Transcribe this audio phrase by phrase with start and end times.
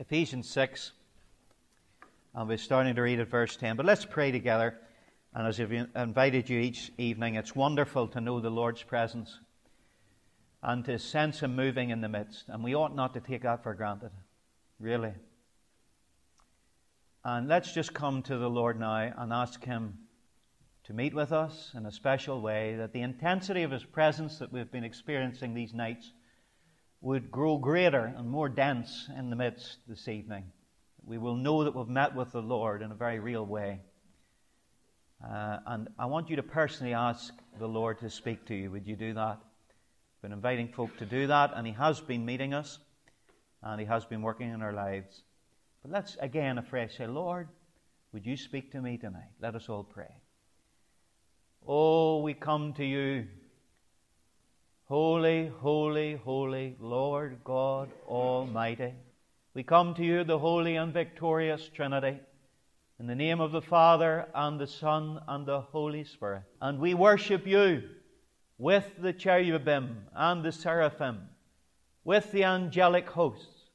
[0.00, 0.92] Ephesians 6,
[2.34, 3.76] and we're starting to read at verse 10.
[3.76, 4.78] But let's pray together.
[5.34, 9.40] And as I've invited you each evening, it's wonderful to know the Lord's presence
[10.62, 12.48] and to sense Him moving in the midst.
[12.48, 14.12] And we ought not to take that for granted,
[14.78, 15.12] really.
[17.22, 19.98] And let's just come to the Lord now and ask Him
[20.84, 24.50] to meet with us in a special way, that the intensity of His presence that
[24.50, 26.14] we've been experiencing these nights
[27.00, 30.44] would grow greater and more dense in the midst this evening.
[31.04, 33.80] We will know that we've met with the Lord in a very real way.
[35.24, 38.70] Uh, and I want you to personally ask the Lord to speak to you.
[38.70, 39.38] Would you do that?
[39.40, 42.78] I've been inviting folk to do that, and He has been meeting us,
[43.62, 45.22] and He has been working in our lives.
[45.82, 47.48] But let's again afresh say, Lord,
[48.12, 49.30] would you speak to me tonight?
[49.40, 50.14] Let us all pray.
[51.66, 53.26] Oh, we come to you
[54.90, 58.92] Holy, holy, holy Lord God Almighty.
[59.54, 62.18] We come to you, the holy and victorious Trinity,
[62.98, 66.42] in the name of the Father and the Son and the Holy Spirit.
[66.60, 67.84] And we worship you
[68.58, 71.28] with the cherubim and the seraphim,
[72.02, 73.70] with the angelic hosts,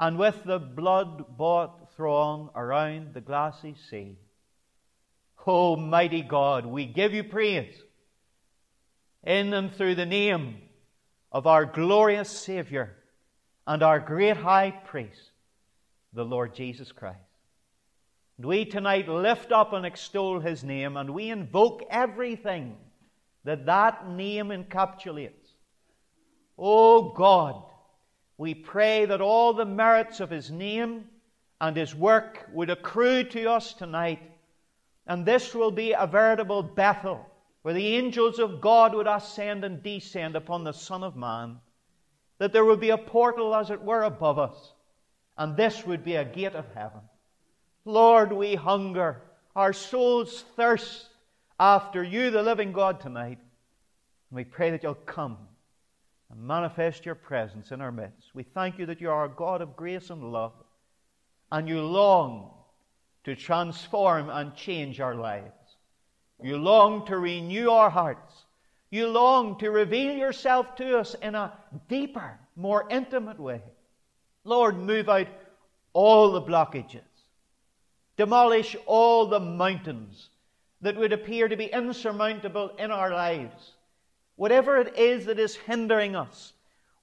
[0.00, 4.16] and with the blood bought throng around the glassy sea.
[5.46, 7.74] O mighty God, we give you praise
[9.24, 10.56] in and through the name
[11.30, 12.96] of our glorious Savior
[13.66, 15.30] and our great high priest,
[16.12, 17.18] the Lord Jesus Christ.
[18.36, 22.76] And we tonight lift up and extol his name and we invoke everything
[23.44, 25.30] that that name encapsulates.
[26.58, 27.62] Oh God,
[28.38, 31.04] we pray that all the merits of his name
[31.60, 34.20] and his work would accrue to us tonight.
[35.06, 37.28] And this will be a veritable Bethel
[37.62, 41.58] where the angels of God would ascend and descend upon the Son of Man,
[42.38, 44.72] that there would be a portal, as it were, above us,
[45.38, 47.00] and this would be a gate of heaven.
[47.84, 49.22] Lord, we hunger,
[49.54, 51.08] our souls thirst
[51.58, 53.38] after you, the living God, tonight.
[54.30, 55.38] And we pray that you'll come
[56.30, 58.34] and manifest your presence in our midst.
[58.34, 60.52] We thank you that you are a God of grace and love,
[61.52, 62.50] and you long
[63.24, 65.52] to transform and change our lives.
[66.42, 68.44] You long to renew our hearts.
[68.90, 71.52] You long to reveal yourself to us in a
[71.88, 73.62] deeper, more intimate way.
[74.44, 75.28] Lord, move out
[75.92, 77.00] all the blockages.
[78.16, 80.28] Demolish all the mountains
[80.80, 83.72] that would appear to be insurmountable in our lives.
[84.36, 86.52] Whatever it is that is hindering us,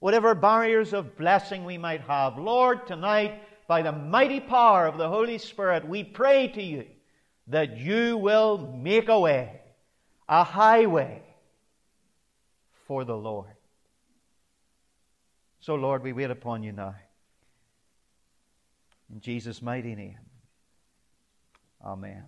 [0.00, 5.08] whatever barriers of blessing we might have, Lord, tonight, by the mighty power of the
[5.08, 6.84] Holy Spirit, we pray to you
[7.50, 9.60] that you will make a way,
[10.28, 11.22] a highway
[12.86, 13.50] for the Lord.
[15.60, 16.94] So, Lord, we wait upon you now.
[19.12, 20.18] In Jesus' mighty name.
[21.84, 22.24] Amen.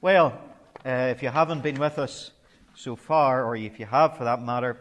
[0.00, 0.40] Well,
[0.84, 2.32] uh, if you haven't been with us
[2.74, 4.80] so far, or if you have for that matter,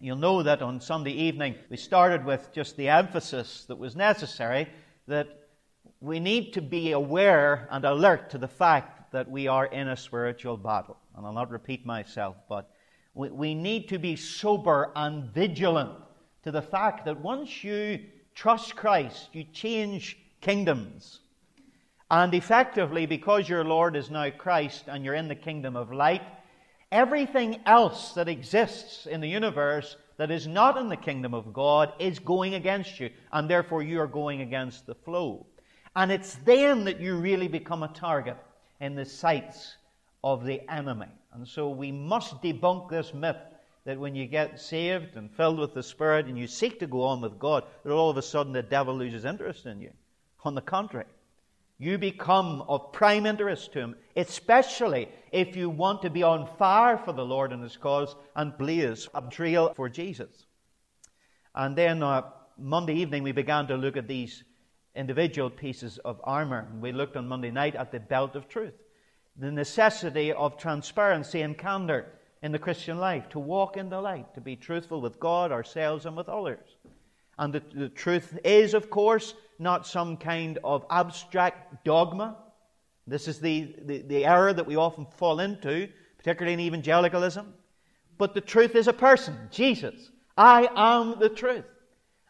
[0.00, 4.68] you'll know that on Sunday evening we started with just the emphasis that was necessary
[5.06, 5.47] that
[6.00, 9.96] we need to be aware and alert to the fact that we are in a
[9.96, 10.96] spiritual battle.
[11.16, 12.70] And I'll not repeat myself, but
[13.14, 15.92] we, we need to be sober and vigilant
[16.44, 18.00] to the fact that once you
[18.34, 21.20] trust Christ, you change kingdoms.
[22.10, 26.22] And effectively, because your Lord is now Christ and you're in the kingdom of light,
[26.92, 31.92] everything else that exists in the universe that is not in the kingdom of God
[31.98, 35.46] is going against you, and therefore you are going against the flow.
[35.98, 38.36] And it's then that you really become a target
[38.80, 39.78] in the sights
[40.22, 41.08] of the enemy.
[41.32, 43.34] And so we must debunk this myth
[43.84, 47.02] that when you get saved and filled with the Spirit and you seek to go
[47.02, 49.90] on with God, that all of a sudden the devil loses interest in you.
[50.44, 51.08] On the contrary,
[51.78, 56.96] you become of prime interest to him, especially if you want to be on fire
[56.96, 60.46] for the Lord and his cause and blaze a trail for Jesus.
[61.56, 62.22] And then uh,
[62.56, 64.44] Monday evening we began to look at these
[64.98, 66.66] individual pieces of armor.
[66.80, 68.74] We looked on Monday night at the belt of truth,
[69.36, 72.06] the necessity of transparency and candor
[72.42, 76.04] in the Christian life, to walk in the light, to be truthful with God, ourselves,
[76.04, 76.76] and with others.
[77.38, 82.36] And the, the truth is, of course, not some kind of abstract dogma.
[83.06, 87.54] This is the, the, the error that we often fall into, particularly in evangelicalism.
[88.18, 90.10] But the truth is a person, Jesus.
[90.36, 91.64] I am the truth.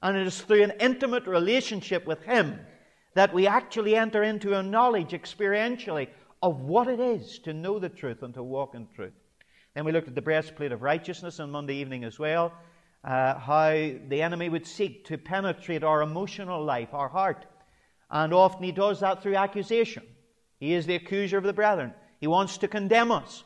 [0.02, 2.58] And it is through an intimate relationship with Him
[3.14, 6.08] that we actually enter into a knowledge experientially
[6.42, 9.12] of what it is to know the truth and to walk in truth.
[9.74, 12.52] Then we looked at the breastplate of righteousness on Monday evening as well.
[13.04, 17.46] uh, how the enemy would seek to penetrate our emotional life, our heart.
[18.10, 20.02] And often he does that through accusation.
[20.58, 21.94] He is the accuser of the brethren.
[22.20, 23.44] He wants to condemn us.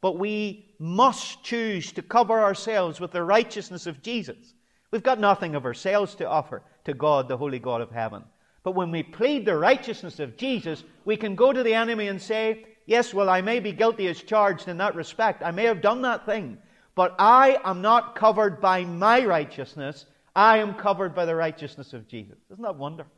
[0.00, 4.54] But we must choose to cover ourselves with the righteousness of Jesus.
[4.92, 8.22] We've got nothing of ourselves to offer to God, the holy God of heaven.
[8.62, 12.22] But when we plead the righteousness of Jesus, we can go to the enemy and
[12.22, 15.42] say, Yes, well, I may be guilty as charged in that respect.
[15.42, 16.58] I may have done that thing.
[16.94, 20.04] But I am not covered by my righteousness.
[20.34, 22.38] I am covered by the righteousness of Jesus.
[22.50, 23.12] Isn't that wonderful?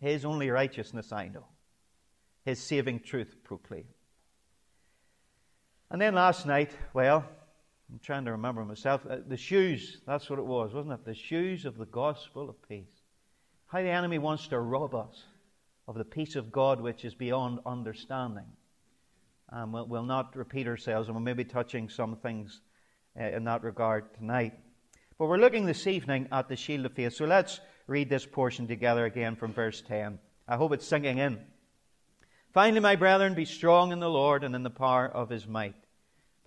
[0.00, 1.44] His only righteousness I know.
[2.44, 3.84] His saving truth proclaim.
[5.90, 7.24] And then last night, well,
[7.90, 11.04] I'm trying to remember myself, uh, the shoes, that's what it was, wasn't it?
[11.04, 13.02] The shoes of the gospel of peace.
[13.66, 15.24] How the enemy wants to rob us
[15.86, 18.44] of the peace of God which is beyond understanding.
[19.50, 22.60] Um, we'll, we'll, not repeat ourselves, and we'll maybe touching some things
[23.18, 24.52] uh, in that regard tonight.
[25.18, 27.14] But we're looking this evening at the shield of faith.
[27.14, 30.18] So let's read this portion together again from verse 10.
[30.46, 31.40] I hope it's sinking in.
[32.52, 35.74] Finally, my brethren, be strong in the Lord and in the power of his might.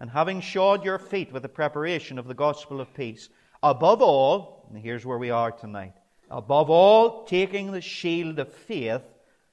[0.00, 3.28] and having shod your feet with the preparation of the gospel of peace.
[3.62, 5.92] Above all, and here's where we are tonight,
[6.30, 9.02] above all, taking the shield of faith,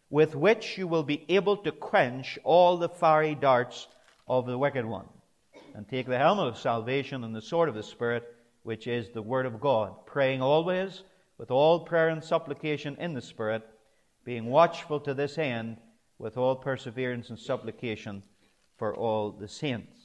[0.09, 3.87] with which you will be able to quench all the fiery darts
[4.27, 5.07] of the wicked one.
[5.75, 8.23] And take the helmet of salvation and the sword of the Spirit,
[8.63, 11.03] which is the Word of God, praying always
[11.37, 13.63] with all prayer and supplication in the Spirit,
[14.23, 15.77] being watchful to this end
[16.17, 18.23] with all perseverance and supplication
[18.77, 19.96] for all the saints.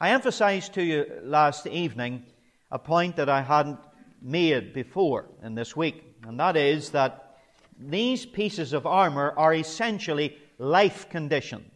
[0.00, 2.24] I emphasized to you last evening
[2.70, 3.80] a point that I hadn't
[4.22, 7.36] made before in this week, and that is that
[7.80, 11.72] these pieces of armor are essentially life conditions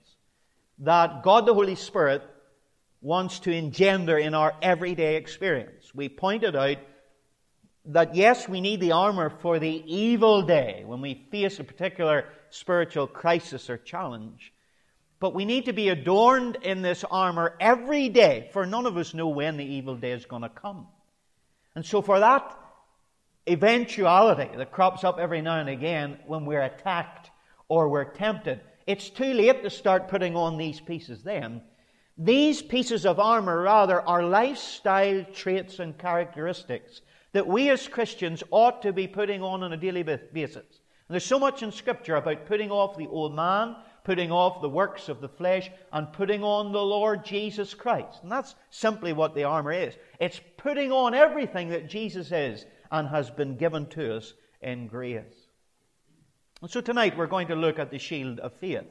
[0.78, 2.22] that God the Holy Spirit
[3.00, 5.92] wants to engender in our everyday experience.
[5.94, 6.78] We pointed out
[7.86, 12.26] that yes, we need the armor for the evil day when we face a particular
[12.50, 14.51] spiritual crisis or challenge.
[15.22, 19.14] But we need to be adorned in this armor every day, for none of us
[19.14, 20.88] know when the evil day is going to come.
[21.76, 22.58] And so, for that
[23.48, 27.30] eventuality that crops up every now and again when we're attacked
[27.68, 31.62] or we're tempted, it's too late to start putting on these pieces then.
[32.18, 38.82] These pieces of armor, rather, are lifestyle traits and characteristics that we as Christians ought
[38.82, 40.80] to be putting on on a daily basis.
[41.12, 44.68] And there's so much in Scripture about putting off the old man, putting off the
[44.68, 48.22] works of the flesh and putting on the Lord Jesus Christ.
[48.22, 49.94] And that's simply what the armor is.
[50.18, 55.48] It's putting on everything that Jesus is and has been given to us in grace.
[56.60, 58.86] And so tonight we're going to look at the shield of faith.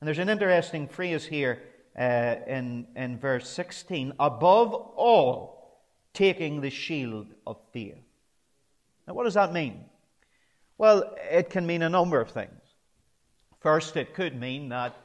[0.00, 1.62] And there's an interesting phrase here
[1.98, 5.80] uh, in, in verse 16 above all,
[6.14, 7.96] taking the shield of faith.
[9.06, 9.84] Now, what does that mean?
[10.78, 12.61] Well, it can mean a number of things.
[13.62, 14.96] First, it could mean that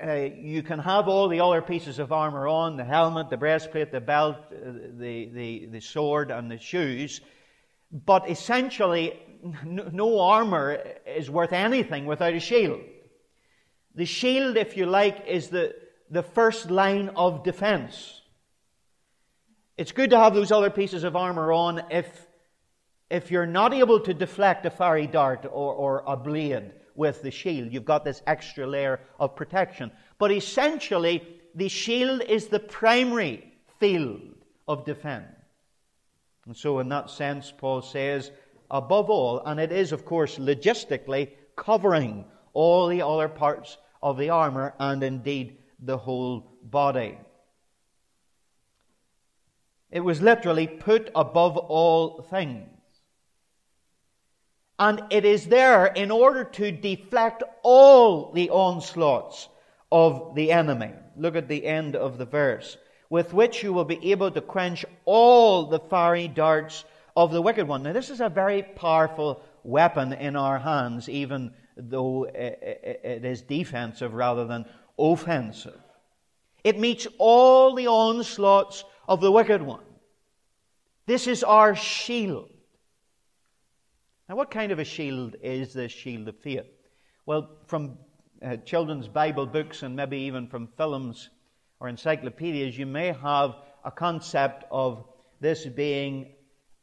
[0.00, 3.90] uh, you can have all the other pieces of armor on the helmet, the breastplate,
[3.90, 7.20] the belt, uh, the, the, the sword, and the shoes.
[7.90, 9.18] But essentially,
[9.64, 12.80] no, armor is worth anything without a shield.
[13.94, 15.74] The shield, if you like, is the,
[16.08, 18.22] the first line of defense.
[19.76, 22.26] It's good to have those other pieces of armor on if,
[23.10, 27.30] if you're not able to deflect a fiery dart or, or a blade with the
[27.30, 27.72] shield.
[27.72, 29.90] You've got this extra layer of protection.
[30.18, 31.22] But essentially,
[31.54, 34.20] the shield is the primary field
[34.68, 35.26] of defense.
[36.46, 38.32] And so, in that sense, Paul says,
[38.70, 44.30] above all, and it is, of course, logistically covering all the other parts of the
[44.30, 47.18] armor and indeed the whole body.
[49.90, 52.71] It was literally put above all things.
[54.82, 59.48] And it is there in order to deflect all the onslaughts
[59.92, 60.90] of the enemy.
[61.16, 62.76] Look at the end of the verse.
[63.08, 66.84] With which you will be able to quench all the fiery darts
[67.16, 67.84] of the wicked one.
[67.84, 74.14] Now, this is a very powerful weapon in our hands, even though it is defensive
[74.14, 74.64] rather than
[74.98, 75.80] offensive.
[76.64, 79.84] It meets all the onslaughts of the wicked one.
[81.06, 82.51] This is our shield.
[84.32, 86.64] Now, what kind of a shield is this shield of faith?
[87.26, 87.98] Well, from
[88.42, 91.28] uh, children's Bible books and maybe even from films
[91.80, 95.04] or encyclopedias, you may have a concept of
[95.40, 96.32] this being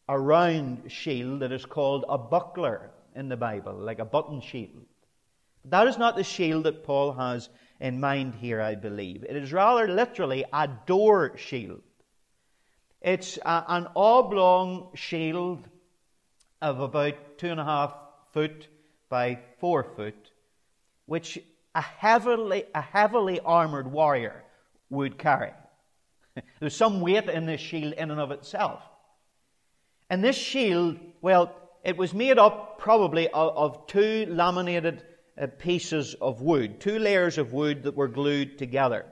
[0.08, 4.86] a round shield that is called a buckler in the Bible, like a button shield.
[5.66, 9.26] That is not the shield that Paul has in mind here, I believe.
[9.28, 11.82] It is rather literally a door shield.
[13.02, 15.68] It's a, an oblong shield
[16.62, 17.94] of about two and a half
[18.34, 18.68] foot
[19.10, 20.32] by four foot,
[21.06, 21.40] which
[21.76, 24.44] a heavily, a heavily armored warrior
[24.90, 25.52] would carry.
[26.60, 28.82] There's some weight in this shield in and of itself.
[30.10, 35.04] And this shield, well, it was made up probably of, of two laminated
[35.40, 39.06] uh, pieces of wood, two layers of wood that were glued together.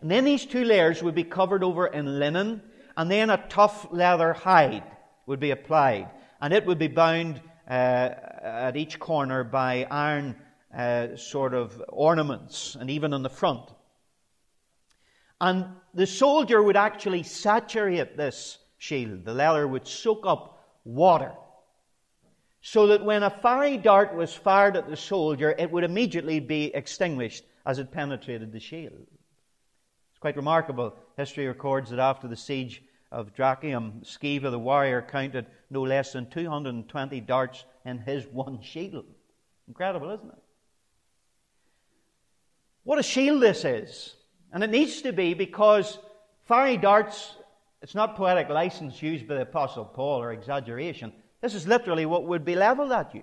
[0.00, 2.62] And then these two layers would be covered over in linen,
[2.96, 4.82] and then a tough leather hide
[5.26, 6.08] would be applied,
[6.42, 8.10] and it would be bound uh,
[8.42, 10.34] at each corner by iron
[10.76, 13.70] uh, sort of ornaments, and even on the front.
[15.40, 19.24] And the soldier would actually saturate this shield.
[19.24, 21.32] The leather would soak up water
[22.60, 26.74] so that when a fiery dart was fired at the soldier, it would immediately be
[26.74, 29.06] extinguished as it penetrated the shield.
[30.10, 30.94] It's quite remarkable.
[31.16, 36.28] History records that after the siege of Dyrrhachium, Sceva the warrior counted no less than
[36.30, 39.04] 220 darts in his one shield.
[39.68, 40.42] Incredible, isn't it?
[42.84, 44.14] What a shield this is.
[44.52, 45.98] And it needs to be because
[46.46, 47.36] fiery darts,
[47.80, 51.12] it's not poetic license used by the Apostle Paul or exaggeration.
[51.40, 53.22] This is literally what would be leveled at you.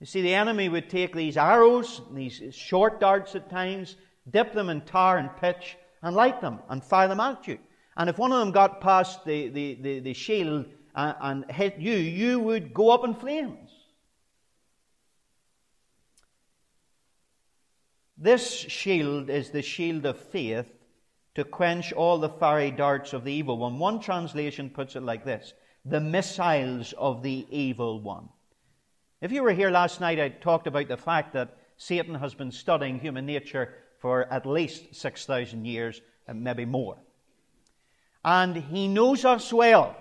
[0.00, 3.96] You see, the enemy would take these arrows, these short darts at times,
[4.28, 7.58] dip them in tar and pitch, and light them and fire them at you.
[7.96, 11.78] And if one of them got past the, the, the, the shield and, and hit
[11.78, 13.70] you, you would go up in flames.
[18.16, 20.72] This shield is the shield of faith
[21.34, 23.78] to quench all the fiery darts of the evil one.
[23.78, 28.28] One translation puts it like this the missiles of the evil one.
[29.20, 32.52] If you were here last night, I talked about the fact that Satan has been
[32.52, 36.98] studying human nature for at least 6,000 years and maybe more.
[38.24, 39.96] And he knows us well.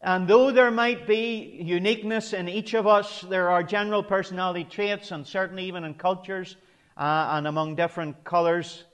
[0.00, 5.10] And though there might be uniqueness in each of us, there are general personality traits,
[5.10, 6.56] and certainly even in cultures
[6.96, 8.84] uh, and among different colors,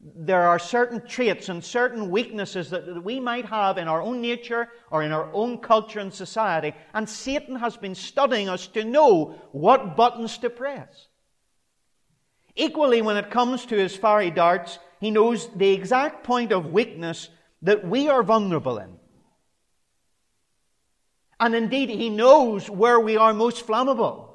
[0.00, 4.20] there are certain traits and certain weaknesses that, that we might have in our own
[4.20, 6.74] nature or in our own culture and society.
[6.94, 11.08] And Satan has been studying us to know what buttons to press.
[12.54, 17.28] Equally, when it comes to his fiery darts, he knows the exact point of weakness
[17.62, 18.98] that we are vulnerable in.
[21.38, 24.28] And indeed, he knows where we are most flammable,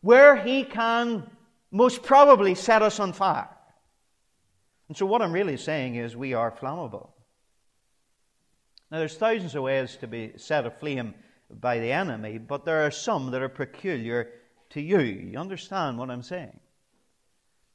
[0.00, 1.30] where he can
[1.70, 3.48] most probably set us on fire.
[4.88, 7.10] And so, what I'm really saying is, we are flammable.
[8.90, 11.14] Now, there's thousands of ways to be set aflame
[11.50, 14.30] by the enemy, but there are some that are peculiar
[14.70, 15.00] to you.
[15.00, 16.58] You understand what I'm saying?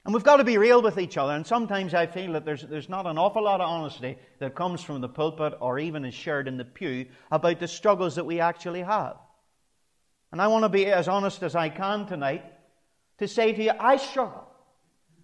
[0.04, 1.34] And we've got to be real with each other.
[1.34, 4.82] And sometimes I feel that there's, there's not an awful lot of honesty that comes
[4.82, 8.40] from the pulpit or even is shared in the pew about the struggles that we
[8.40, 9.18] actually have.
[10.32, 12.44] And I want to be as honest as I can tonight
[13.20, 14.48] to say to you, I struggle.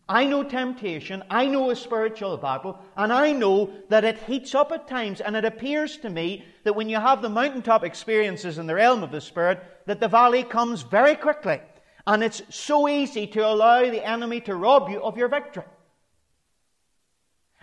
[0.09, 4.71] I know temptation, I know a spiritual battle, and I know that it heats up
[4.71, 8.67] at times, and it appears to me that when you have the mountaintop experiences in
[8.67, 11.59] the realm of the Spirit, that the valley comes very quickly.
[12.07, 15.65] And it's so easy to allow the enemy to rob you of your victory.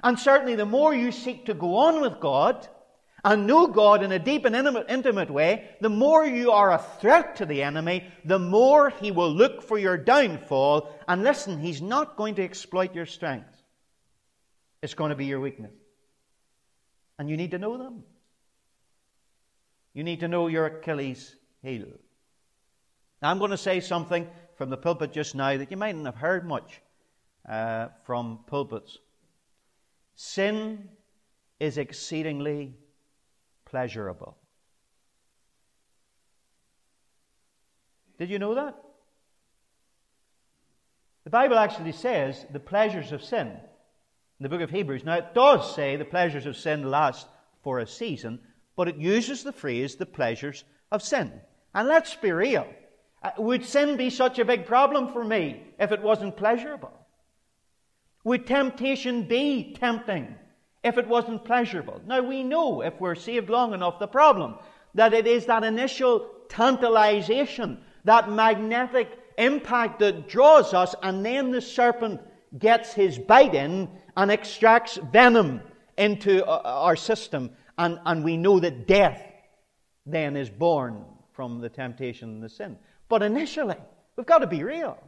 [0.03, 2.69] And certainly, the more you seek to go on with God
[3.25, 7.37] and know God in a deep and intimate way, the more you are a threat
[7.37, 10.95] to the enemy, the more he will look for your downfall.
[11.09, 13.63] And listen, he's not going to exploit your strengths,
[14.83, 15.73] it's going to be your weakness.
[17.19, 18.03] And you need to know them.
[19.95, 21.87] You need to know your Achilles heel.
[23.27, 26.47] I'm going to say something from the pulpit just now that you mightn't have heard
[26.47, 26.81] much
[27.49, 28.99] uh, from pulpits.
[30.15, 30.89] Sin
[31.59, 32.75] is exceedingly
[33.65, 34.37] pleasurable.
[38.19, 38.77] Did you know that?
[41.25, 45.05] The Bible actually says the pleasures of sin in the book of Hebrews.
[45.05, 47.27] Now, it does say the pleasures of sin last
[47.63, 48.41] for a season,
[48.77, 51.33] but it uses the phrase the pleasures of sin.
[51.75, 52.67] And let's be real.
[53.25, 56.93] Uh, would sin be such a big problem for me if it wasn't pleasurable?
[58.23, 60.37] Would temptation be tempting
[60.85, 62.01] if it wasn't pleasurable.
[62.07, 64.57] Now we know, if we're saved long enough, the problem
[64.95, 71.61] that it is that initial tantalization, that magnetic impact that draws us, and then the
[71.61, 72.21] serpent
[72.59, 75.61] gets his bite in and extracts venom
[75.97, 79.21] into uh, our system, and, and we know that death
[80.07, 82.77] then is born from the temptation and the sin.
[83.09, 83.77] But initially,
[84.17, 84.99] we've got to be real.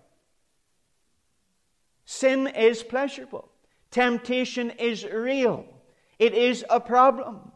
[2.05, 3.51] Sin is pleasurable.
[3.91, 5.65] Temptation is real.
[6.19, 7.53] It is a problem.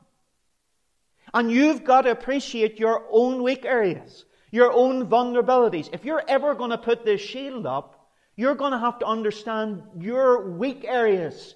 [1.32, 5.88] And you've got to appreciate your own weak areas, your own vulnerabilities.
[5.92, 9.82] If you're ever going to put this shield up, you're going to have to understand
[9.98, 11.54] your weak areas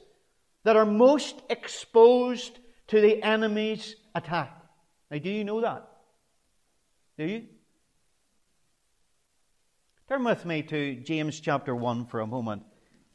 [0.64, 4.62] that are most exposed to the enemy's attack.
[5.11, 5.88] Now, do you know that?
[7.19, 7.45] Do you?
[10.06, 12.62] Turn with me to James chapter 1 for a moment,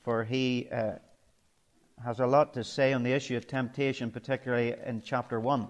[0.02, 0.94] for he uh,
[2.04, 5.68] has a lot to say on the issue of temptation, particularly in chapter 1.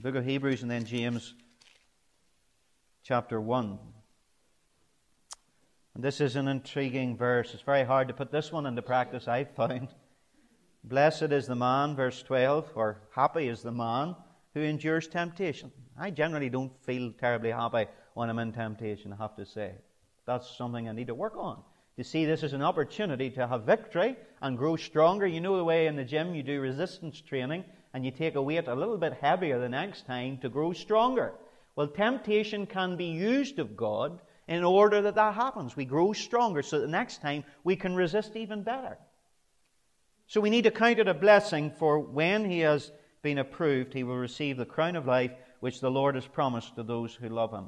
[0.00, 1.34] Book of Hebrews and then James
[3.02, 3.78] chapter 1.
[5.94, 7.52] And this is an intriguing verse.
[7.52, 9.88] It's very hard to put this one into practice, I've found.
[10.84, 14.16] Blessed is the man, verse 12, or happy is the man
[14.54, 15.70] who endures temptation.
[15.98, 19.72] I generally don't feel terribly happy when I'm in temptation, I have to say.
[20.26, 21.62] That's something I need to work on.
[21.98, 25.26] To see this as an opportunity to have victory and grow stronger.
[25.26, 28.42] You know the way in the gym you do resistance training and you take a
[28.42, 31.34] weight a little bit heavier the next time to grow stronger.
[31.76, 35.76] Well, temptation can be used of God in order that that happens.
[35.76, 38.98] We grow stronger so the next time we can resist even better.
[40.26, 42.90] So we need to count it a blessing for when he has
[43.22, 46.82] been approved, he will receive the crown of life which the Lord has promised to
[46.82, 47.66] those who love him.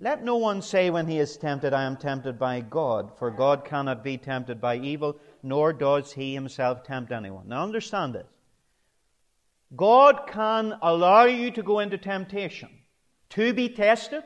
[0.00, 3.64] Let no one say when he is tempted, I am tempted by God, for God
[3.64, 7.48] cannot be tempted by evil, nor does he himself tempt anyone.
[7.48, 8.28] Now understand this.
[9.74, 12.70] God can allow you to go into temptation,
[13.30, 14.22] to be tested,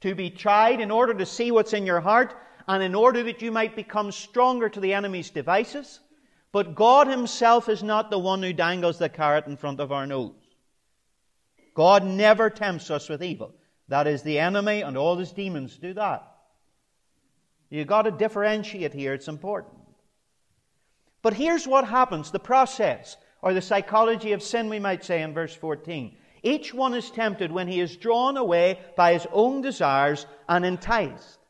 [0.00, 2.34] to be tried in order to see what's in your heart,
[2.66, 6.00] and in order that you might become stronger to the enemy's devices.
[6.52, 10.06] But God Himself is not the one who dangles the carrot in front of our
[10.06, 10.34] nose.
[11.74, 13.54] God never tempts us with evil.
[13.90, 16.24] That is the enemy and all his demons do that.
[17.70, 19.74] You've got to differentiate here, it's important.
[21.22, 25.34] But here's what happens the process, or the psychology of sin, we might say in
[25.34, 26.16] verse 14.
[26.42, 31.38] Each one is tempted when he is drawn away by his own desires and enticed.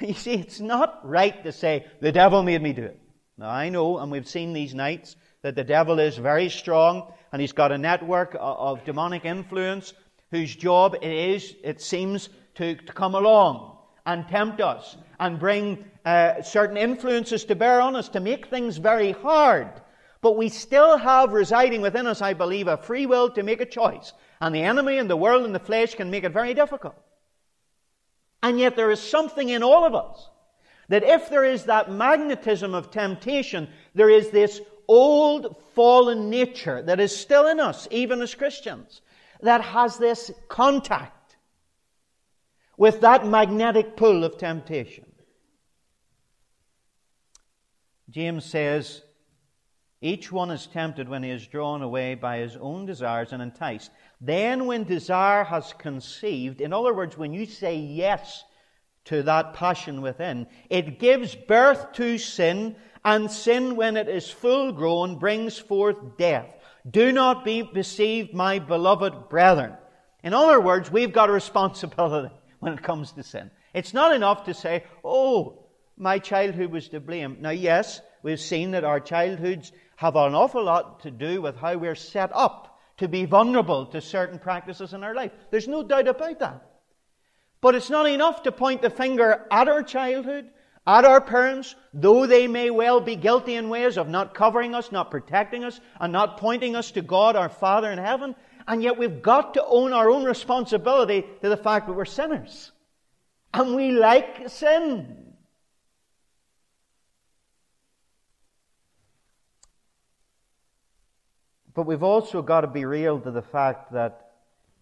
[0.00, 3.00] You see, it's not right to say, the devil made me do it.
[3.38, 7.40] Now, I know, and we've seen these nights, that the devil is very strong and
[7.40, 9.94] he's got a network of demonic influence
[10.30, 15.84] whose job it is, it seems, to, to come along and tempt us and bring
[16.04, 19.68] uh, certain influences to bear on us to make things very hard.
[20.20, 23.66] But we still have residing within us, I believe, a free will to make a
[23.66, 24.12] choice.
[24.40, 26.96] And the enemy and the world and the flesh can make it very difficult.
[28.42, 30.30] And yet there is something in all of us
[30.88, 37.00] that if there is that magnetism of temptation, there is this old fallen nature that
[37.00, 39.00] is still in us, even as Christians,
[39.40, 41.36] that has this contact
[42.76, 45.06] with that magnetic pull of temptation.
[48.10, 49.02] James says,
[50.00, 53.90] each one is tempted when he is drawn away by his own desires and enticed.
[54.20, 58.44] Then, when desire has conceived, in other words, when you say yes
[59.06, 60.46] to that passion within.
[60.68, 66.48] It gives birth to sin, and sin, when it is full grown, brings forth death.
[66.88, 69.74] Do not be deceived, my beloved brethren.
[70.22, 73.50] In other words, we've got a responsibility when it comes to sin.
[73.74, 77.38] It's not enough to say, oh, my childhood was to blame.
[77.40, 81.76] Now, yes, we've seen that our childhoods have an awful lot to do with how
[81.76, 85.32] we're set up to be vulnerable to certain practices in our life.
[85.50, 86.66] There's no doubt about that.
[87.60, 90.50] But it's not enough to point the finger at our childhood,
[90.86, 94.92] at our parents, though they may well be guilty in ways of not covering us,
[94.92, 98.36] not protecting us, and not pointing us to God, our Father in heaven.
[98.68, 102.70] And yet we've got to own our own responsibility to the fact that we're sinners.
[103.52, 105.34] And we like sin.
[111.74, 114.30] But we've also got to be real to the fact that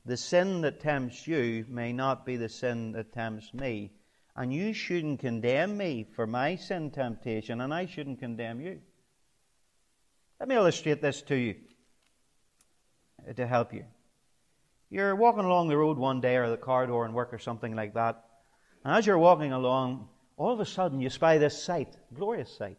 [0.06, 3.90] the sin that tempts you may not be the sin that tempts me.
[4.36, 8.80] And you shouldn't condemn me for my sin temptation, and I shouldn't condemn you.
[10.40, 11.54] Let me illustrate this to you
[13.28, 13.84] uh, to help you.
[14.90, 17.94] You're walking along the road one day or the corridor in work or something like
[17.94, 18.24] that,
[18.84, 22.78] and as you're walking along, all of a sudden you spy this sight, glorious sight.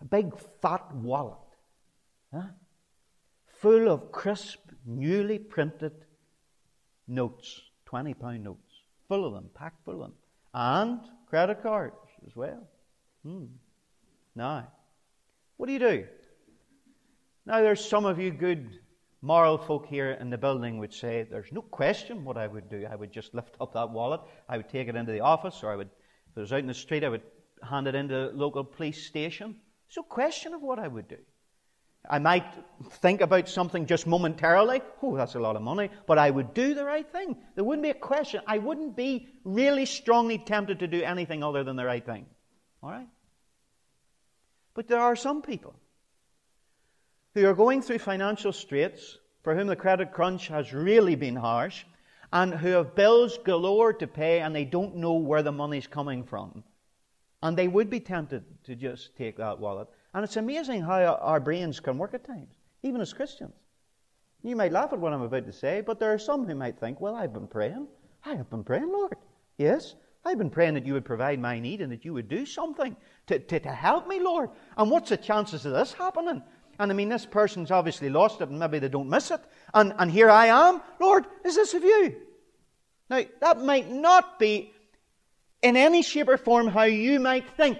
[0.00, 1.38] A big fat wallet.
[2.32, 2.42] Huh?
[3.58, 5.92] Full of crisp, newly printed
[7.08, 8.69] notes, £20 notes.
[9.10, 10.12] Full of them, packed full of them.
[10.54, 12.62] And credit cards as well.
[13.24, 13.46] Hmm.
[14.36, 14.68] Now,
[15.56, 16.06] what do you do?
[17.44, 18.78] Now, there's some of you good
[19.20, 22.86] moral folk here in the building would say, There's no question what I would do.
[22.88, 25.72] I would just lift up that wallet, I would take it into the office, or
[25.72, 25.90] I would,
[26.30, 27.24] if it was out in the street, I would
[27.68, 29.56] hand it into the local police station.
[29.88, 31.18] There's no question of what I would do.
[32.08, 32.44] I might
[33.00, 34.80] think about something just momentarily.
[35.02, 35.90] Oh, that's a lot of money.
[36.06, 37.36] But I would do the right thing.
[37.54, 38.40] There wouldn't be a question.
[38.46, 42.26] I wouldn't be really strongly tempted to do anything other than the right thing.
[42.82, 43.08] All right?
[44.74, 45.74] But there are some people
[47.34, 51.84] who are going through financial straits, for whom the credit crunch has really been harsh,
[52.32, 56.24] and who have bills galore to pay and they don't know where the money's coming
[56.24, 56.64] from.
[57.42, 59.88] And they would be tempted to just take that wallet.
[60.14, 62.48] And it's amazing how our brains can work at times,
[62.82, 63.54] even as Christians.
[64.42, 66.78] You might laugh at what I'm about to say, but there are some who might
[66.78, 67.86] think, well, I've been praying.
[68.24, 69.16] I have been praying, Lord.
[69.58, 69.94] Yes,
[70.24, 72.96] I've been praying that you would provide my need and that you would do something
[73.26, 74.50] to, to, to help me, Lord.
[74.76, 76.42] And what's the chances of this happening?
[76.78, 79.40] And I mean, this person's obviously lost it and maybe they don't miss it.
[79.74, 80.80] And, and here I am.
[80.98, 82.16] Lord, is this of you?
[83.10, 84.72] Now, that might not be
[85.62, 87.78] in any shape or form how you might think.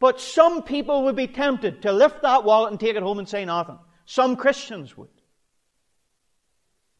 [0.00, 3.28] But some people would be tempted to lift that wallet and take it home and
[3.28, 3.78] say nothing.
[4.06, 5.08] Some Christians would.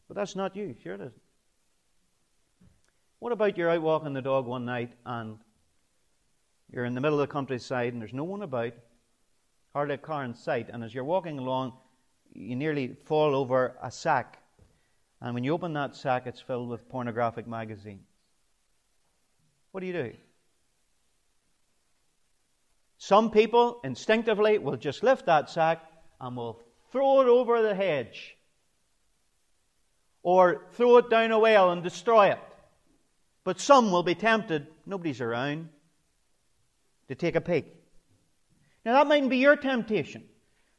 [0.07, 0.75] But that's not you.
[0.81, 1.21] Sure it isn't.
[3.19, 5.37] What about you're out walking the dog one night and
[6.71, 8.73] you're in the middle of the countryside and there's no one about?
[9.73, 10.69] hardly a car in sight.
[10.71, 11.73] And as you're walking along,
[12.33, 14.37] you nearly fall over a sack.
[15.21, 18.07] And when you open that sack, it's filled with pornographic magazines.
[19.71, 20.13] What do you do?
[23.03, 25.81] Some people instinctively will just lift that sack
[26.19, 26.61] and will
[26.91, 28.37] throw it over the hedge.
[30.21, 32.37] Or throw it down a well and destroy it.
[33.43, 35.69] But some will be tempted, nobody's around,
[37.07, 37.65] to take a peek.
[38.85, 40.23] Now, that mightn't be your temptation.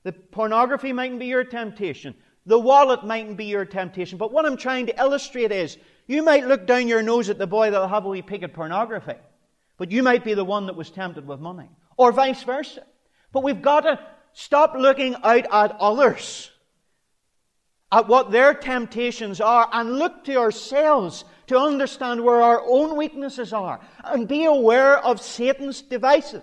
[0.04, 2.14] The pornography mightn't be your temptation.
[2.46, 4.16] The wallet mightn't be your temptation.
[4.16, 7.48] But what I'm trying to illustrate is you might look down your nose at the
[7.48, 9.16] boy that'll have a wee peek at pornography,
[9.76, 12.85] but you might be the one that was tempted with money, or vice versa.
[13.33, 13.98] But we've got to
[14.33, 16.50] stop looking out at others,
[17.90, 23.52] at what their temptations are, and look to ourselves to understand where our own weaknesses
[23.52, 26.42] are, and be aware of Satan's devices.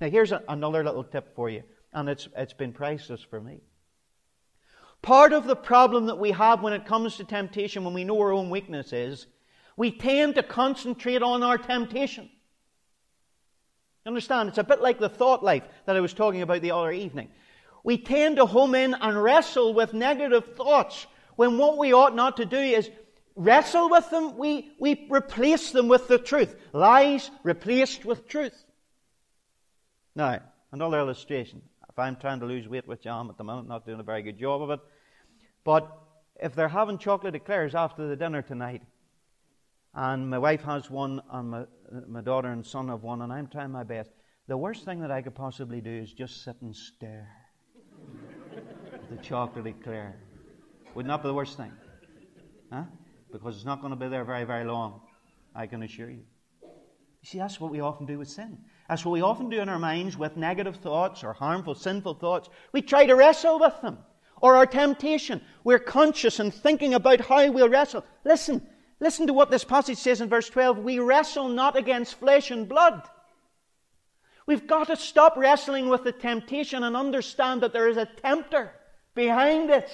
[0.00, 3.60] Now, here's a, another little tip for you, and it's, it's been priceless for me.
[5.00, 8.20] Part of the problem that we have when it comes to temptation, when we know
[8.20, 9.26] our own weakness is,
[9.76, 12.28] we tend to concentrate on our temptation.
[14.08, 14.48] Understand?
[14.48, 17.28] It's a bit like the thought life that I was talking about the other evening.
[17.84, 22.38] We tend to home in and wrestle with negative thoughts when what we ought not
[22.38, 22.90] to do is
[23.36, 26.56] wrestle with them, we, we replace them with the truth.
[26.72, 28.64] Lies replaced with truth.
[30.16, 30.40] Now,
[30.72, 31.60] another illustration.
[31.90, 34.22] If I'm trying to lose weight with jam at the moment, not doing a very
[34.22, 34.80] good job of it,
[35.64, 35.86] but
[36.40, 38.82] if they're having chocolate eclairs after the dinner tonight,
[39.94, 41.64] and my wife has one, and my,
[42.06, 44.10] my daughter and son have one, and I'm trying my best,
[44.46, 47.28] the worst thing that I could possibly do is just sit and stare
[48.94, 50.16] at the chocolate eclair.
[50.94, 51.72] Would not be the worst thing.
[52.72, 52.84] Huh?
[53.30, 55.02] Because it's not going to be there very, very long,
[55.54, 56.24] I can assure you.
[56.62, 58.58] You see, that's what we often do with sin.
[58.88, 62.48] That's what we often do in our minds with negative thoughts or harmful, sinful thoughts.
[62.72, 63.98] We try to wrestle with them.
[64.40, 65.40] Or our temptation.
[65.64, 68.04] We're conscious and thinking about how we'll wrestle.
[68.24, 68.66] Listen,
[69.00, 70.78] listen to what this passage says in verse 12.
[70.78, 73.02] We wrestle not against flesh and blood.
[74.46, 78.72] We've got to stop wrestling with the temptation and understand that there is a tempter
[79.14, 79.90] behind this.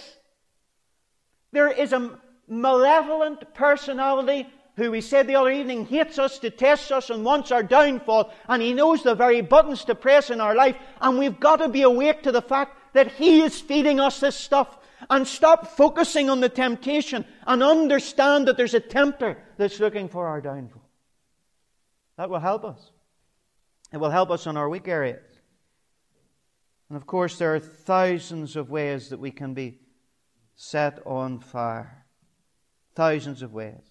[1.51, 7.11] There is a malevolent personality who we said the other evening hates us, detests us,
[7.11, 10.77] and wants our downfall, and he knows the very buttons to press in our life,
[11.01, 14.37] and we've got to be awake to the fact that he is feeding us this
[14.37, 14.79] stuff.
[15.11, 20.27] And stop focusing on the temptation and understand that there's a tempter that's looking for
[20.27, 20.89] our downfall.
[22.17, 22.91] That will help us.
[23.93, 25.23] It will help us in our weak areas.
[26.89, 29.79] And of course, there are thousands of ways that we can be
[30.55, 32.05] set on fire.
[32.95, 33.91] Thousands of ways.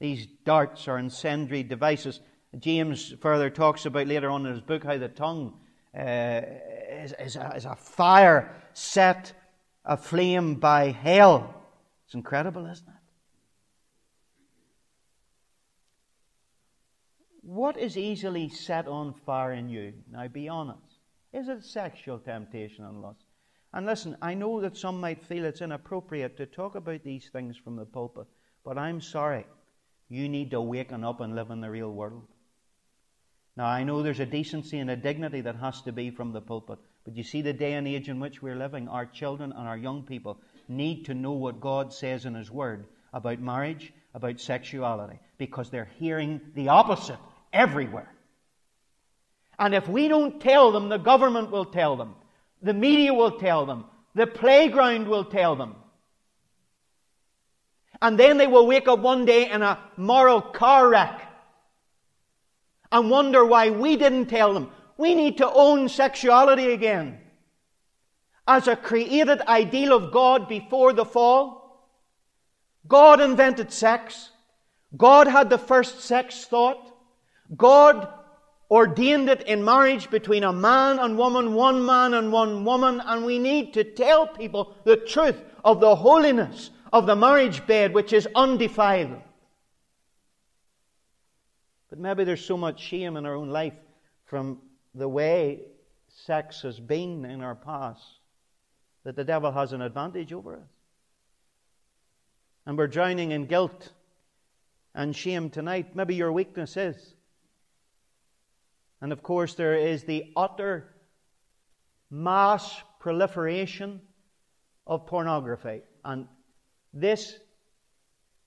[0.00, 2.20] These darts are incendiary devices.
[2.58, 5.54] James further talks about later on in his book how the tongue
[5.96, 6.40] uh,
[6.90, 9.32] is, is, a, is a fire set
[9.84, 11.54] aflame by hell.
[12.06, 13.02] It's incredible, isn't it?
[17.42, 19.92] what is easily set on fire in you?
[20.10, 20.98] Now be honest.
[21.32, 23.24] Is it sexual temptation and lust?
[23.74, 27.56] And listen, I know that some might feel it's inappropriate to talk about these things
[27.56, 28.26] from the pulpit,
[28.64, 29.46] but I'm sorry.
[30.08, 32.28] You need to waken up and live in the real world.
[33.56, 36.40] Now, I know there's a decency and a dignity that has to be from the
[36.40, 39.66] pulpit, but you see the day and age in which we're living, our children and
[39.66, 40.38] our young people
[40.68, 45.90] need to know what God says in His Word about marriage, about sexuality, because they're
[45.98, 47.18] hearing the opposite
[47.52, 48.12] everywhere.
[49.58, 52.14] And if we don't tell them, the government will tell them.
[52.62, 53.84] The media will tell them.
[54.14, 55.76] The playground will tell them.
[58.00, 61.28] And then they will wake up one day in a moral car wreck
[62.90, 64.70] and wonder why we didn't tell them.
[65.02, 67.18] We need to own sexuality again
[68.46, 71.90] as a created ideal of God before the fall.
[72.86, 74.30] God invented sex.
[74.96, 76.94] God had the first sex thought.
[77.56, 78.06] God
[78.70, 83.24] ordained it in marriage between a man and woman, one man and one woman, and
[83.24, 88.12] we need to tell people the truth of the holiness of the marriage bed, which
[88.12, 89.20] is undefiled.
[91.90, 93.74] But maybe there's so much shame in our own life
[94.26, 94.61] from
[94.94, 95.60] the way
[96.08, 98.02] sex has been in our past
[99.04, 100.68] that the devil has an advantage over us.
[102.66, 103.92] And we're drowning in guilt
[104.94, 105.96] and shame tonight.
[105.96, 107.14] Maybe your weakness is
[109.02, 110.94] and of course, there is the utter
[112.08, 114.00] mass proliferation
[114.86, 115.82] of pornography.
[116.04, 116.28] And
[116.94, 117.36] this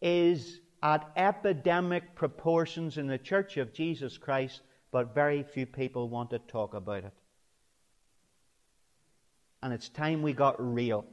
[0.01, 4.61] is at epidemic proportions in the Church of Jesus Christ,
[4.95, 7.11] but very few people want to talk about it.
[9.61, 11.05] And it's time we got real.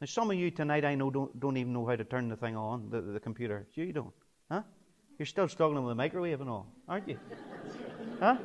[0.00, 2.36] Now, some of you tonight I know don't, don't even know how to turn the
[2.36, 3.66] thing on, the, the computer.
[3.74, 4.14] You don't.
[4.50, 4.62] Huh?
[5.18, 7.18] You're still struggling with the microwave and all, aren't you?
[8.18, 8.38] Huh?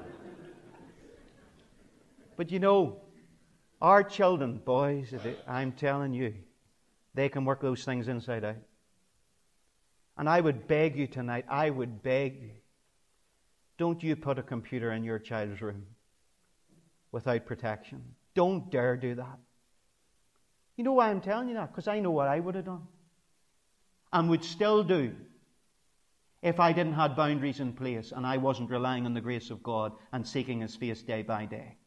[2.36, 2.98] But you know,
[3.82, 5.14] our children, boys,
[5.48, 6.34] I'm telling you,
[7.14, 8.58] they can work those things inside out.
[10.18, 12.52] And I would beg you tonight, I would beg you,
[13.82, 15.84] don't you put a computer in your child's room
[17.12, 18.00] without protection.
[18.36, 19.40] Don't dare do that.
[20.78, 21.72] You know why I'm telling you that?
[21.72, 22.84] Because I know what I would have done.
[24.14, 25.16] And would still do
[26.44, 29.64] if I didn't have boundaries in place and I wasn't relying on the grace of
[29.64, 31.78] God and seeking His face day by day.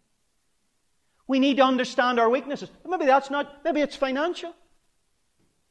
[1.29, 2.71] We need to understand our weaknesses.
[2.85, 4.53] Maybe that's not, maybe it's financial.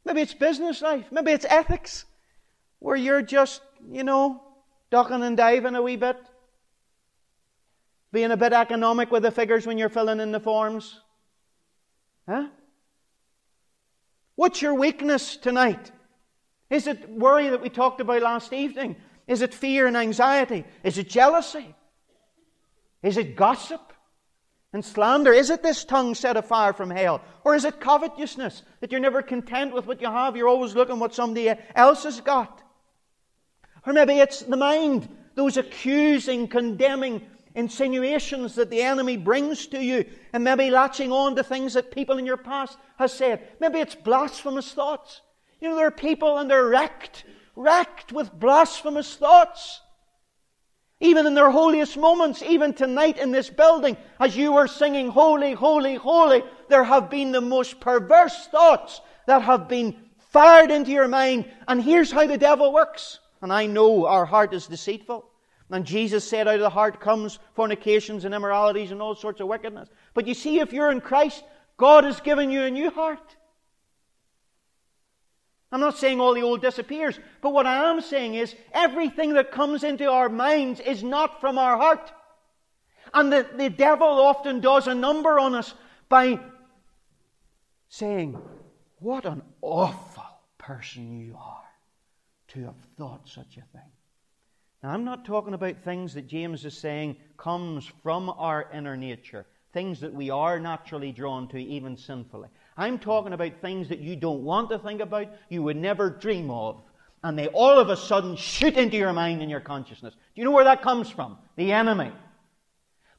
[0.06, 1.04] Maybe it's business life.
[1.12, 2.06] Maybe it's ethics.
[2.80, 4.53] Where you're just, you know,
[4.94, 6.18] ducking and diving a wee bit.
[8.12, 11.00] Being a bit economic with the figures when you're filling in the forms.
[12.30, 12.50] Huh?
[14.36, 15.92] What's your weakness tonight?
[16.70, 18.96] Is it worry that we talked about last evening?
[19.26, 20.64] Is it fear and anxiety?
[20.84, 21.74] Is it jealousy?
[23.02, 23.94] Is it gossip
[24.74, 25.34] and slander?
[25.34, 27.22] Is it this tongue set afire from hell?
[27.44, 30.38] Or is it covetousness that you're never content with what you have?
[30.38, 32.63] You're always looking what somebody else has got.
[33.86, 37.22] Or maybe it's the mind, those accusing, condemning
[37.56, 42.18] insinuations that the enemy brings to you, and maybe latching on to things that people
[42.18, 43.48] in your past have said.
[43.60, 45.22] Maybe it's blasphemous thoughts.
[45.60, 49.82] You know, there are people and they're wrecked, wrecked with blasphemous thoughts.
[51.00, 55.54] Even in their holiest moments, even tonight in this building, as you were singing, Holy,
[55.54, 59.96] Holy, Holy, there have been the most perverse thoughts that have been
[60.32, 61.46] fired into your mind.
[61.68, 63.20] And here's how the devil works.
[63.44, 65.26] And I know our heart is deceitful.
[65.70, 69.48] And Jesus said, out of the heart comes fornications and immoralities and all sorts of
[69.48, 69.90] wickedness.
[70.14, 71.44] But you see, if you're in Christ,
[71.76, 73.36] God has given you a new heart.
[75.74, 79.52] I'm not saying all the old disappears, but what I am saying is everything that
[79.52, 82.14] comes into our minds is not from our heart.
[83.14, 85.74] And the, the devil often does a number on us
[86.08, 86.40] by
[87.90, 88.40] saying,
[89.00, 90.24] What an awful
[90.58, 91.73] person you are
[92.54, 93.92] to have thought such a thing.
[94.82, 99.46] Now, I'm not talking about things that James is saying comes from our inner nature,
[99.72, 102.50] things that we are naturally drawn to, even sinfully.
[102.76, 106.52] I'm talking about things that you don't want to think about, you would never dream
[106.52, 106.82] of,
[107.24, 110.14] and they all of a sudden shoot into your mind and your consciousness.
[110.14, 111.38] Do you know where that comes from?
[111.56, 112.12] The enemy.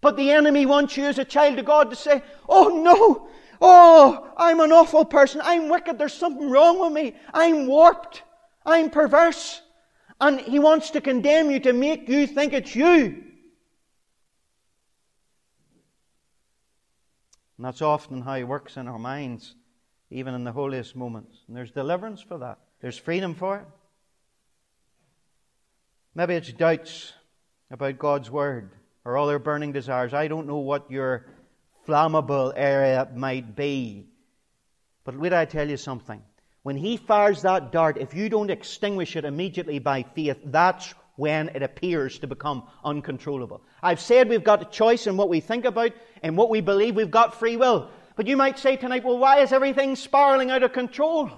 [0.00, 3.28] But the enemy wants you as a child of God to say, Oh no!
[3.60, 5.40] Oh, I'm an awful person.
[5.42, 5.96] I'm wicked.
[5.96, 7.14] There's something wrong with me.
[7.32, 8.22] I'm warped.
[8.64, 9.60] I'm perverse.
[10.20, 13.24] And he wants to condemn you to make you think it's you.
[17.56, 19.54] And that's often how He works in our minds,
[20.10, 21.38] even in the holiest moments.
[21.46, 23.66] And there's deliverance for that, there's freedom for it.
[26.14, 27.12] Maybe it's doubts
[27.70, 28.70] about God's Word
[29.04, 30.14] or other burning desires.
[30.14, 31.26] I don't know what your
[31.86, 34.06] flammable area might be.
[35.02, 36.22] But would I tell you something.
[36.64, 41.50] When he fires that dart, if you don't extinguish it immediately by faith, that's when
[41.50, 43.62] it appears to become uncontrollable.
[43.82, 46.96] I've said we've got a choice in what we think about and what we believe.
[46.96, 47.90] We've got free will.
[48.16, 51.30] But you might say tonight, well, why is everything spiraling out of control?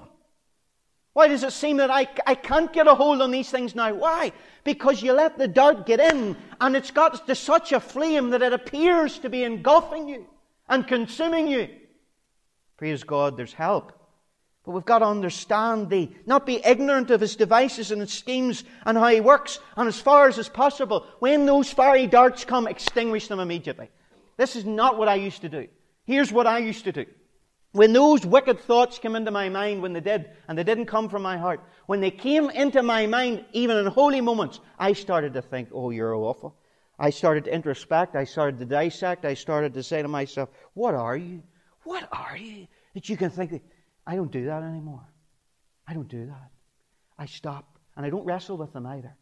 [1.12, 3.93] Why does it seem that I, I can't get a hold on these things now?
[3.95, 4.31] Why?
[4.62, 8.43] Because you let the dart get in and it's got to such a flame that
[8.43, 10.25] it appears to be engulfing you
[10.69, 11.69] and consuming you.
[12.77, 13.93] Praise God, there's help.
[14.66, 18.64] But we've got to understand the, not be ignorant of his devices and his schemes
[18.85, 19.61] and how he works.
[19.76, 23.88] And as far as is possible, when those fiery darts come, extinguish them immediately.
[24.37, 25.68] This is not what I used to do.
[26.05, 27.07] Here's what I used to do.
[27.70, 31.09] When those wicked thoughts came into my mind, when they did, and they didn't come
[31.09, 35.35] from my heart, when they came into my mind, even in holy moments, I started
[35.35, 36.57] to think, oh, you're awful.
[36.98, 38.16] I started to introspect.
[38.16, 39.24] I started to dissect.
[39.24, 41.42] I started to say to myself, what are you?
[41.85, 43.62] What are you that you can think
[44.07, 45.05] I don't do that anymore.
[45.87, 46.51] I don't do that.
[47.19, 47.79] I stop.
[47.97, 49.16] And I don't wrestle with them either.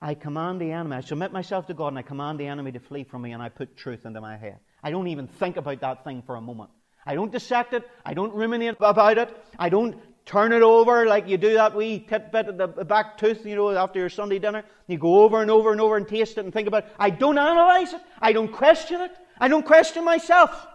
[0.00, 0.96] I command the enemy.
[0.96, 3.42] I submit myself to God and I command the enemy to flee from me and
[3.42, 4.58] I put truth into my head.
[4.82, 6.70] I don't even think about that thing for a moment.
[7.04, 7.88] I don't dissect it.
[8.04, 9.36] I don't ruminate about it.
[9.58, 13.44] I don't turn it over like you do that wee tidbit of the back tooth,
[13.44, 14.64] you know, after your Sunday dinner.
[14.86, 16.92] You go over and over and over and taste it and think about it.
[16.98, 18.00] I don't analyze it.
[18.20, 19.12] I don't question it.
[19.38, 20.66] I don't question myself.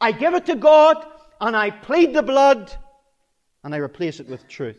[0.00, 1.04] I give it to God
[1.40, 2.72] and I plead the blood
[3.64, 4.78] and I replace it with truth.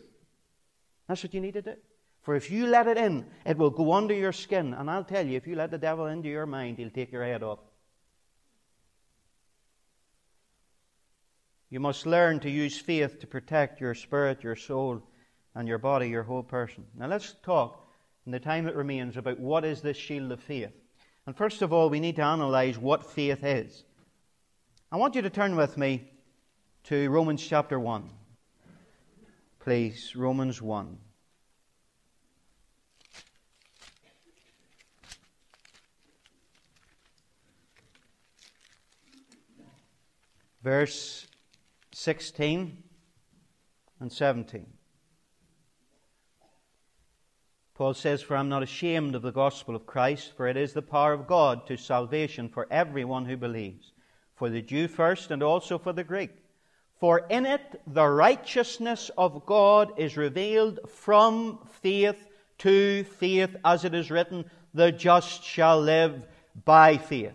[1.08, 1.74] That's what you need to do.
[2.22, 4.74] For if you let it in, it will go under your skin.
[4.74, 7.24] And I'll tell you, if you let the devil into your mind, he'll take your
[7.24, 7.58] head off.
[11.68, 15.02] You must learn to use faith to protect your spirit, your soul,
[15.54, 16.84] and your body, your whole person.
[16.96, 17.88] Now let's talk
[18.24, 20.72] in the time that remains about what is this shield of faith.
[21.26, 23.84] And first of all, we need to analyze what faith is.
[24.92, 26.11] I want you to turn with me
[26.84, 28.10] to Romans chapter 1.
[29.60, 30.98] Please, Romans 1.
[40.64, 41.28] Verse
[41.92, 42.82] 16
[44.00, 44.66] and 17.
[47.74, 50.72] Paul says, For I am not ashamed of the gospel of Christ, for it is
[50.72, 53.92] the power of God to salvation for everyone who believes,
[54.34, 56.42] for the Jew first and also for the Greek.
[57.02, 63.92] For in it the righteousness of God is revealed from faith to faith, as it
[63.92, 66.24] is written, the just shall live
[66.64, 67.32] by faith.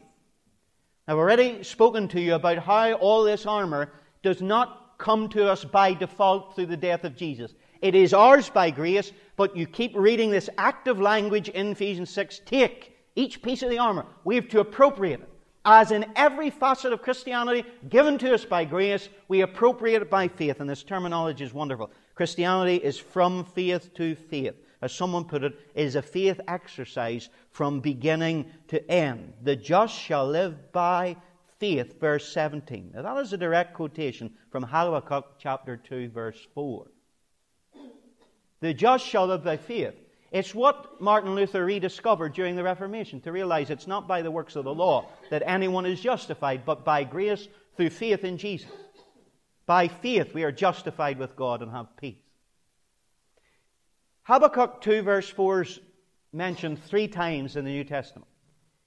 [1.06, 3.92] I've already spoken to you about how all this armor
[4.24, 7.54] does not come to us by default through the death of Jesus.
[7.82, 12.40] It is ours by grace, but you keep reading this active language in Ephesians 6.
[12.46, 14.06] Take each piece of the armor.
[14.24, 18.66] We have to appropriate it as in every facet of Christianity given to us by
[18.66, 20.60] grace, we appropriate it by faith.
[20.60, 21.92] And this terminology is wonderful.
[22.16, 24.56] Christianity is from faith to faith.
[24.82, 29.34] As someone put it, is a faith exercise from beginning to end.
[29.42, 31.18] The just shall live by
[31.60, 32.92] faith, verse 17.
[32.94, 36.86] Now, that is a direct quotation from Habakkuk chapter 2, verse 4.
[38.60, 39.96] The just shall live by faith.
[40.38, 44.56] It's what Martin Luther rediscovered during the Reformation to realize it's not by the works
[44.56, 48.70] of the law that anyone is justified, but by grace through faith in Jesus.
[49.66, 52.22] By faith, we are justified with God and have peace.
[54.26, 55.80] Habakkuk 2, verse 4 is
[56.32, 58.28] mentioned three times in the New Testament.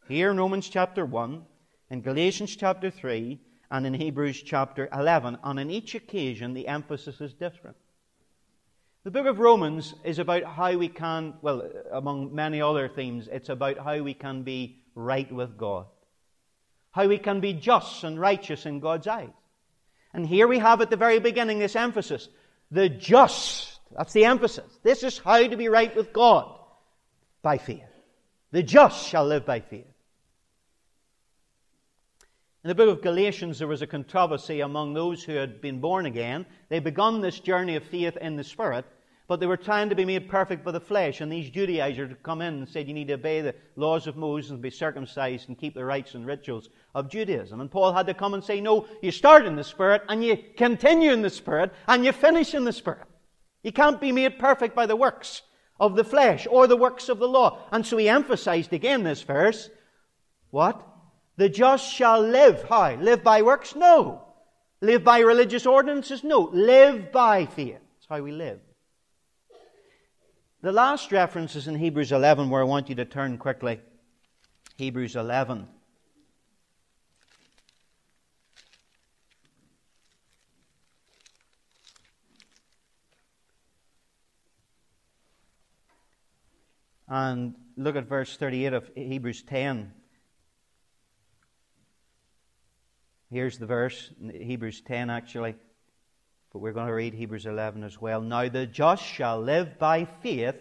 [0.06, 1.42] Here in Romans chapter 1,
[1.90, 3.40] in Galatians chapter 3,
[3.72, 5.38] and in Hebrews chapter 11.
[5.42, 7.76] And on each occasion, the emphasis is different.
[9.02, 13.48] The book of Romans is about how we can, well, among many other themes, it's
[13.48, 15.86] about how we can be right with God.
[16.90, 19.30] How we can be just and righteous in God's eyes.
[20.12, 22.28] And here we have at the very beginning this emphasis.
[22.70, 23.80] The just.
[23.96, 24.70] That's the emphasis.
[24.82, 26.58] This is how to be right with God.
[27.40, 27.80] By faith.
[28.50, 29.89] The just shall live by faith.
[32.62, 36.04] In the book of Galatians, there was a controversy among those who had been born
[36.04, 36.44] again.
[36.68, 38.84] They begun this journey of faith in the Spirit,
[39.28, 41.22] but they were trying to be made perfect by the flesh.
[41.22, 44.18] And these Judaizers had come in and said, You need to obey the laws of
[44.18, 47.62] Moses and be circumcised and keep the rites and rituals of Judaism.
[47.62, 50.36] And Paul had to come and say, No, you start in the Spirit and you
[50.58, 53.08] continue in the Spirit and you finish in the Spirit.
[53.62, 55.40] You can't be made perfect by the works
[55.78, 57.60] of the flesh or the works of the law.
[57.72, 59.70] And so he emphasized again this verse.
[60.50, 60.89] What?
[61.40, 62.64] The just shall live.
[62.64, 62.96] How?
[62.96, 63.74] Live by works?
[63.74, 64.20] No.
[64.82, 66.22] Live by religious ordinances?
[66.22, 66.50] No.
[66.52, 67.78] Live by faith.
[67.80, 68.60] That's how we live.
[70.60, 73.80] The last reference is in Hebrews 11, where I want you to turn quickly.
[74.76, 75.66] Hebrews 11.
[87.08, 89.94] And look at verse 38 of Hebrews 10.
[93.30, 95.54] Here's the verse, Hebrews 10 actually,
[96.52, 98.20] but we're going to read Hebrews 11 as well.
[98.20, 100.56] Now the just shall live by faith,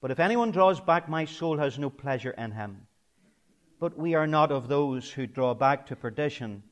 [0.00, 2.88] but if anyone draws back, my soul has no pleasure in him.
[3.78, 6.64] But we are not of those who draw back to perdition,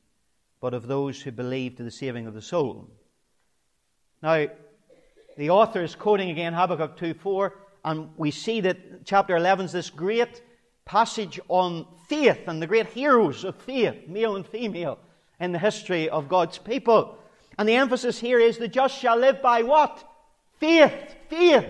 [0.59, 2.89] but of those who believe to the saving of the soul.
[4.21, 4.47] Now,
[5.37, 7.53] the author is quoting again Habakkuk 2 4.
[7.85, 10.41] And we see that chapter 11 is this great
[10.85, 14.99] passage on faith and the great heroes of faith, male and female,
[15.39, 17.17] in the history of God's people.
[17.57, 20.03] And the emphasis here is the just shall live by what?
[20.59, 21.15] Faith.
[21.29, 21.65] Faith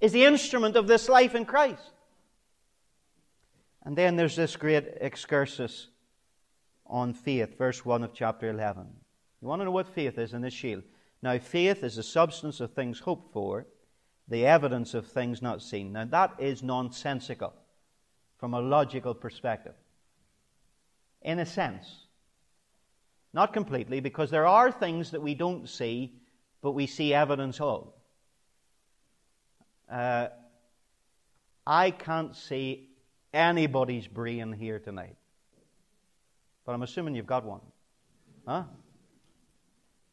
[0.00, 1.92] is the instrument of this life in Christ.
[3.84, 5.88] And then there's this great excursus
[6.86, 8.86] on faith, verse 1 of chapter 11.
[9.40, 10.82] You want to know what faith is in this shield?
[11.22, 13.66] Now, faith is the substance of things hoped for
[14.28, 15.92] the evidence of things not seen.
[15.92, 17.52] Now, that is nonsensical
[18.38, 19.74] from a logical perspective.
[21.22, 22.06] In a sense.
[23.34, 26.12] Not completely, because there are things that we don't see,
[26.60, 27.92] but we see evidence of.
[29.90, 30.28] Uh,
[31.66, 32.90] I can't see
[33.32, 35.16] anybody's brain here tonight.
[36.66, 37.60] But I'm assuming you've got one.
[38.46, 38.64] Huh?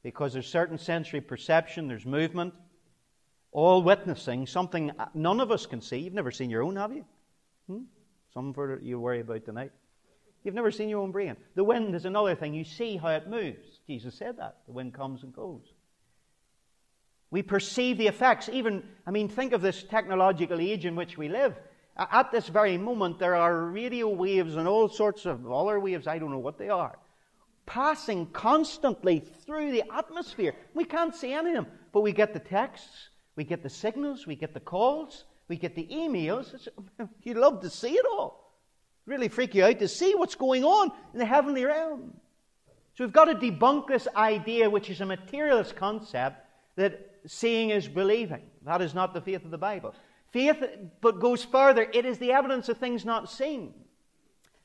[0.01, 2.53] Because there's certain sensory perception, there's movement
[3.51, 5.97] all witnessing something none of us can see.
[5.97, 7.05] You've never seen your own, have you?
[7.67, 7.83] Hmm?
[8.33, 9.71] Something for you to worry about tonight.
[10.43, 11.35] You've never seen your own brain.
[11.55, 12.53] The wind is another thing.
[12.53, 13.81] You see how it moves.
[13.87, 14.57] Jesus said that.
[14.65, 15.73] The wind comes and goes.
[17.31, 18.49] We perceive the effects.
[18.49, 21.55] Even, I mean, think of this technological age in which we live.
[21.97, 26.17] At this very moment, there are radio waves and all sorts of other waves, I
[26.17, 26.97] don't know what they are,
[27.65, 30.55] passing constantly through the atmosphere.
[30.73, 34.25] We can't see any of them, but we get the texts, we get the signals,
[34.25, 36.69] we get the calls, we get the emails.
[37.23, 38.38] You love to see it all.
[39.09, 42.13] Really freak you out to see what's going on in the heavenly realm.
[42.93, 46.45] So we've got to debunk this idea, which is a materialist concept,
[46.75, 48.43] that seeing is believing.
[48.65, 49.95] That is not the faith of the Bible.
[50.31, 50.63] Faith,
[51.01, 51.87] but goes further.
[51.91, 53.73] It is the evidence of things not seen.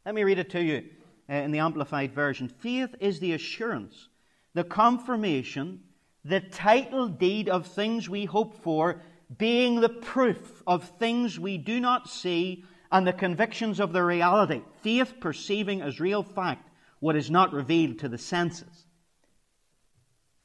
[0.04, 0.90] Let me read it to you
[1.30, 2.48] uh, in the Amplified Version.
[2.48, 4.10] Faith is the assurance,
[4.52, 5.80] the confirmation,
[6.22, 9.00] the title deed of things we hope for,
[9.38, 14.62] being the proof of things we do not see and the convictions of their reality.
[14.82, 16.70] Faith perceiving as real fact
[17.00, 18.86] what is not revealed to the senses.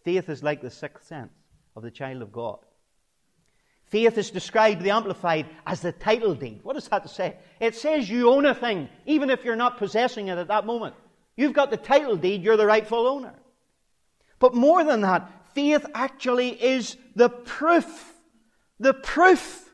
[0.04, 1.32] Faith is like the sixth sense
[1.76, 2.58] of the child of God.
[3.86, 6.62] Faith is described, the Amplified, as the title deed.
[6.64, 7.36] What does that say?
[7.60, 10.96] It says you own a thing, even if you're not possessing it at that moment.
[11.38, 13.36] You've got the title deed, you're the rightful owner.
[14.40, 18.16] But more than that, faith actually is the proof.
[18.80, 19.69] The proof.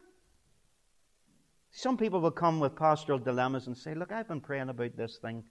[1.77, 5.17] Some people will come with pastoral dilemmas and say, Look, I've been praying about this
[5.17, 5.43] thing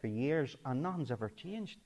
[0.00, 1.78] for years and nothing's ever changed.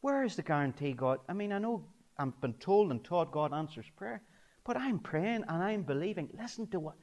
[0.00, 1.18] Where is the guarantee God?
[1.28, 1.84] I mean, I know
[2.16, 4.22] I've been told and taught God answers prayer,
[4.64, 6.28] but I'm praying and I'm believing.
[6.40, 6.94] Listen to what.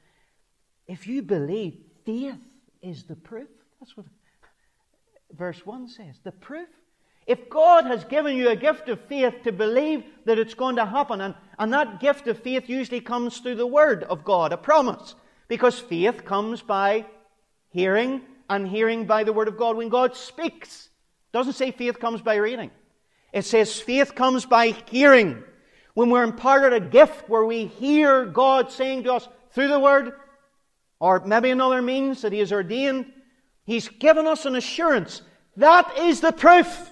[0.86, 2.38] If you believe, faith
[2.80, 3.50] is the proof.
[3.78, 4.06] That's what
[5.32, 6.20] verse 1 says.
[6.24, 6.70] The proof.
[7.26, 10.86] If God has given you a gift of faith to believe that it's going to
[10.86, 14.56] happen, and, and that gift of faith usually comes through the Word of God, a
[14.56, 15.14] promise,
[15.48, 17.06] because faith comes by
[17.70, 19.76] hearing, and hearing by the Word of God.
[19.76, 22.70] When God speaks, it doesn't say faith comes by reading.
[23.32, 25.42] It says faith comes by hearing.
[25.94, 30.12] When we're imparted a gift where we hear God saying to us through the Word,
[31.00, 33.12] or maybe another means that He has ordained,
[33.64, 35.22] He's given us an assurance.
[35.56, 36.90] That is the proof.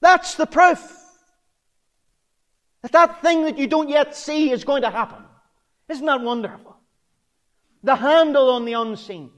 [0.00, 0.96] That's the proof
[2.82, 5.22] that that thing that you don't yet see is going to happen.
[5.88, 6.69] Isn't that wonderful?
[7.82, 9.30] The handle on the unseen,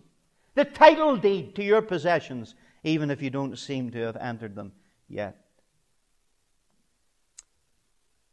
[0.55, 4.72] the title deed to your possessions, even if you don't seem to have entered them
[5.09, 5.36] yet.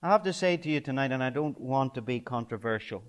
[0.01, 3.03] I have to say to you tonight, and I don't want to be controversial,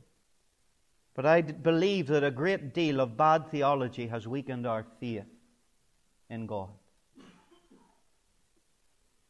[1.14, 5.24] but I believe that a great deal of bad theology has weakened our faith
[6.28, 6.70] in God.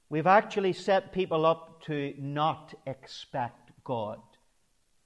[0.09, 4.21] We've actually set people up to not expect God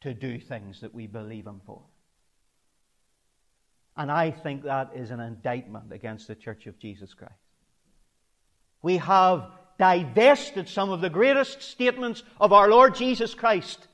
[0.00, 1.82] to do things that we believe Him for.
[3.97, 7.32] And I think that is an indictment against the Church of Jesus Christ.
[8.82, 13.86] We have divested some of the greatest statements of our Lord Jesus Christ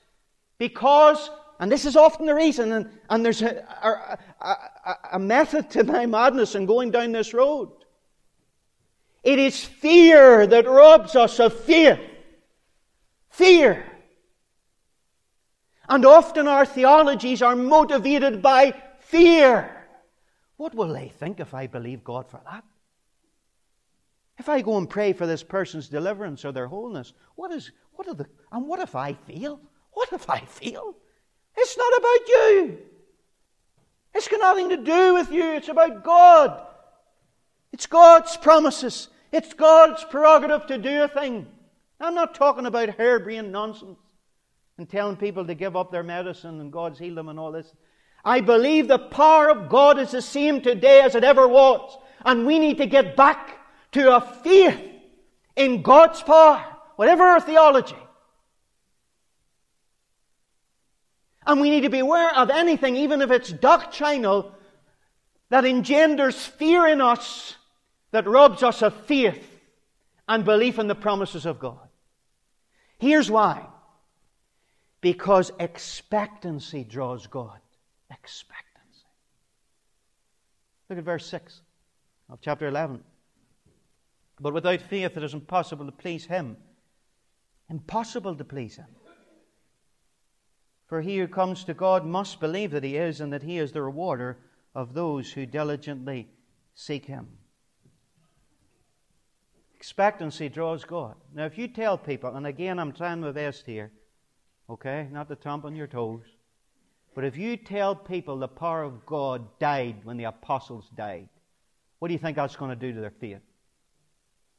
[0.59, 1.31] because
[1.61, 5.85] And this is often the reason, and, and there's a, a, a, a method to
[5.85, 7.71] my madness in going down this road.
[9.23, 12.01] It is fear that robs us of faith.
[13.29, 13.85] Fear.
[15.87, 19.80] And often our theologies are motivated by fear.
[20.61, 22.65] What will they think if I believe God for that?
[24.37, 28.07] If I go and pray for this person's deliverance or their wholeness, what is what
[28.07, 29.59] are the and what if I fail?
[29.93, 30.97] What if I fail?
[31.57, 32.79] It's not about you.
[34.15, 35.51] It's got nothing to do with you.
[35.53, 36.63] It's about God.
[37.73, 39.09] It's God's promises.
[39.33, 41.47] It's God's prerogative to do a thing.
[41.99, 43.99] I'm not talking about harebrained nonsense
[44.77, 47.73] and telling people to give up their medicine and God's healed them and all this.
[48.25, 51.97] I believe the power of God is the same today as it ever was.
[52.25, 53.59] And we need to get back
[53.93, 54.79] to a faith
[55.57, 56.65] in God's power,
[56.97, 57.97] whatever our theology.
[61.47, 64.55] And we need to be aware of anything, even if it's doctrinal,
[65.49, 67.57] that engenders fear in us
[68.13, 69.61] that robs us of faith
[70.29, 71.89] and belief in the promises of God.
[72.99, 73.67] Here's why.
[75.01, 77.59] Because expectancy draws God.
[78.11, 79.07] Expectancy.
[80.89, 81.61] Look at verse 6
[82.29, 83.03] of chapter 11.
[84.41, 86.57] But without faith it is impossible to please Him.
[87.69, 88.87] Impossible to please Him.
[90.87, 93.71] For he who comes to God must believe that He is and that He is
[93.71, 94.39] the rewarder
[94.75, 96.29] of those who diligently
[96.75, 97.29] seek Him.
[99.77, 101.15] Expectancy draws God.
[101.33, 103.93] Now, if you tell people, and again, I'm trying my best here,
[104.69, 106.25] okay, not to thump on your toes,
[107.15, 111.29] but if you tell people the power of God died when the apostles died,
[111.99, 113.41] what do you think that's going to do to their faith?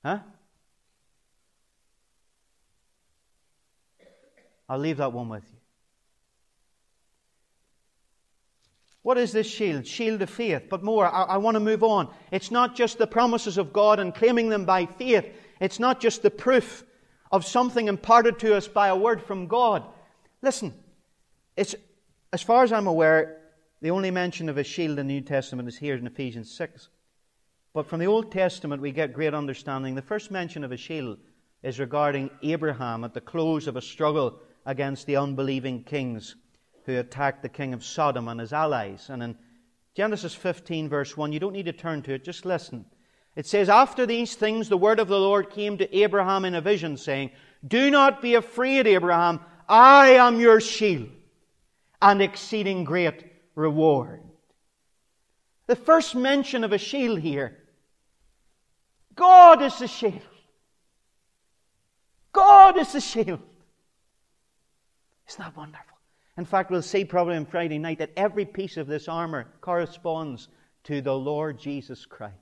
[0.06, 0.20] Huh?
[4.70, 5.58] I'll leave that one with you.
[9.04, 9.88] What is this shield?
[9.88, 10.64] Shield of faith.
[10.70, 12.14] But more, I, I, want to move on.
[12.32, 15.26] It's not just the promises of God and claiming them by faith.
[15.60, 16.84] It's not just the proof
[17.32, 19.84] of something imparted to us by a word from God.
[20.42, 20.74] Listen,
[21.58, 21.76] it's,
[22.34, 23.38] as far as I'm aware,
[23.82, 26.90] the only mention of a shield in the New Testament is here in Ephesians 6.
[27.74, 29.96] But from the Old Testament, we get great understanding.
[29.96, 31.18] The first mention of a shield
[31.64, 36.36] is regarding Abraham at the close of a struggle against the unbelieving kings
[36.86, 39.10] who attacked the king of Sodom and his allies.
[39.10, 39.38] And in
[39.96, 42.86] Genesis 15, verse 1, you don't need to turn to it, just listen.
[43.36, 46.62] It says, After these things, the word of the Lord came to Abraham in a
[46.62, 47.32] vision, saying,
[47.66, 49.42] Do not be afraid, Abraham.
[49.68, 51.10] I am your shield
[52.02, 53.24] and exceeding great
[53.56, 54.22] reward.
[55.68, 57.58] The first mention of a shield here
[59.16, 60.22] God is the shield.
[62.34, 63.40] God is the shield.
[65.28, 65.98] Isn't that wonderful?
[66.38, 70.48] In fact, we'll see probably on Friday night that every piece of this armor corresponds
[70.86, 72.36] to the Lord Jesus Christ.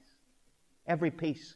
[0.88, 1.56] Every piece.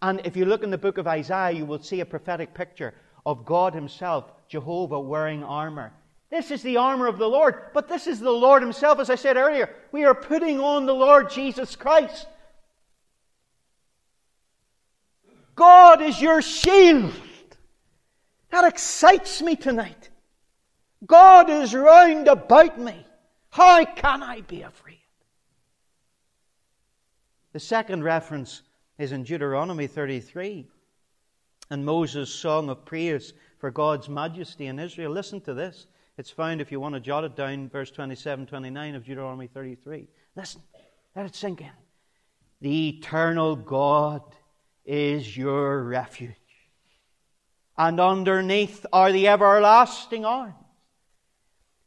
[0.00, 2.94] And if you look in the book of Isaiah, you will see a prophetic picture
[3.24, 5.92] of God Himself, Jehovah, wearing armor.
[6.30, 9.14] This is the armor of the Lord, but this is the Lord Himself, as I
[9.14, 9.70] said earlier.
[9.92, 12.26] We are putting on the Lord Jesus Christ.
[15.54, 17.12] God is your shield.
[18.50, 20.10] That excites me tonight.
[21.04, 23.06] God is round about me.
[23.50, 24.98] How can I be afraid?
[27.52, 28.62] The second reference
[28.98, 30.66] is in Deuteronomy 33
[31.70, 35.12] and Moses' song of praise for God's majesty in Israel.
[35.12, 35.86] Listen to this.
[36.18, 40.08] It's found, if you want to jot it down, verse 27 29 of Deuteronomy 33.
[40.34, 40.62] Listen,
[41.14, 41.70] let it sink in.
[42.60, 44.22] The eternal God
[44.84, 46.32] is your refuge,
[47.76, 50.54] and underneath are the everlasting arms.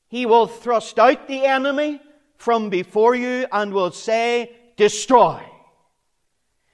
[0.10, 2.02] He will thrust out the enemy
[2.36, 5.42] from before you and will say, Destroy.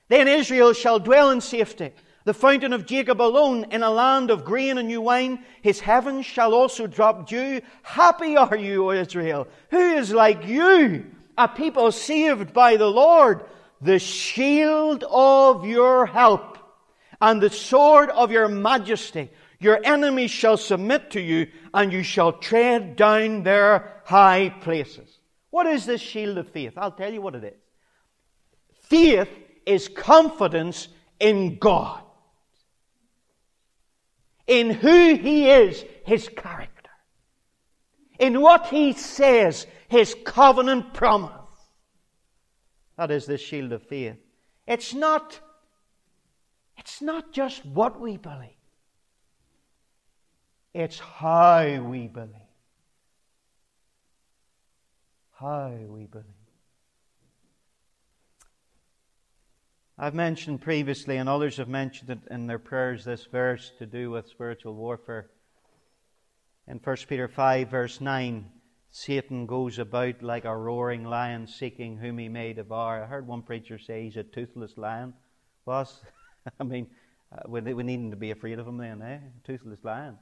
[0.07, 1.91] Then Israel shall dwell in safety.
[2.25, 5.45] The fountain of Jacob alone in a land of grain and new wine.
[5.61, 7.61] His heavens shall also drop dew.
[7.83, 9.47] Happy are you, O Israel.
[9.69, 11.05] Who is like you?
[11.37, 13.45] A people saved by the Lord.
[13.81, 16.57] The shield of your help
[17.21, 19.29] and the sword of your majesty.
[19.59, 25.19] Your enemies shall submit to you, and you shall tread down their high places.
[25.49, 26.73] What is this shield of faith?
[26.75, 27.59] I'll tell you what it is.
[28.83, 29.29] Faith
[29.65, 30.87] is confidence
[31.19, 32.03] in God,
[34.47, 36.91] in who He is, His character,
[38.19, 41.31] in what He says, His covenant promise.
[42.97, 44.17] That is the shield of faith.
[44.67, 45.39] It's not,
[46.77, 48.49] it's not just what we believe.
[50.73, 52.45] It's how we believe.
[55.39, 56.34] how we believe.
[59.97, 64.11] I've mentioned previously, and others have mentioned it in their prayers, this verse to do
[64.11, 65.29] with spiritual warfare.
[66.67, 68.51] In 1 Peter 5, verse 9,
[68.91, 73.03] Satan goes about like a roaring lion seeking whom he may devour.
[73.03, 75.13] I heard one preacher say he's a toothless lion.
[75.65, 76.01] Was
[76.59, 76.87] I mean,
[77.31, 79.19] uh, we, we needn't to be afraid of him then, eh?
[79.19, 80.17] A toothless lion.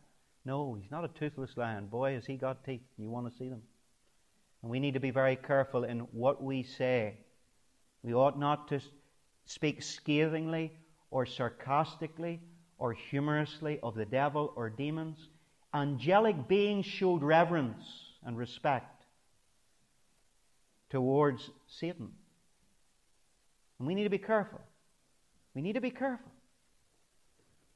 [0.45, 1.87] No, he's not a toothless lion.
[1.87, 2.81] Boy, has he got teeth.
[2.99, 3.63] You want to see them.
[4.61, 7.17] And we need to be very careful in what we say.
[8.03, 8.79] We ought not to
[9.45, 10.71] speak scathingly
[11.11, 12.39] or sarcastically
[12.77, 15.17] or humorously of the devil or demons.
[15.73, 17.83] Angelic beings showed reverence
[18.23, 19.03] and respect
[20.89, 22.11] towards Satan.
[23.79, 24.61] And we need to be careful.
[25.55, 26.31] We need to be careful.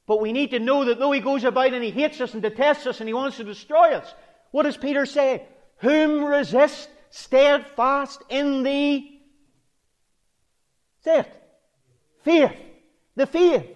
[0.06, 2.42] But we need to know that though he goes about and he hates us and
[2.42, 4.14] detests us and he wants to destroy us,
[4.52, 5.42] what does Peter say?
[5.78, 9.18] Whom resist steadfast in the
[11.08, 11.37] it,
[12.22, 12.52] faith.
[13.16, 13.66] The faith.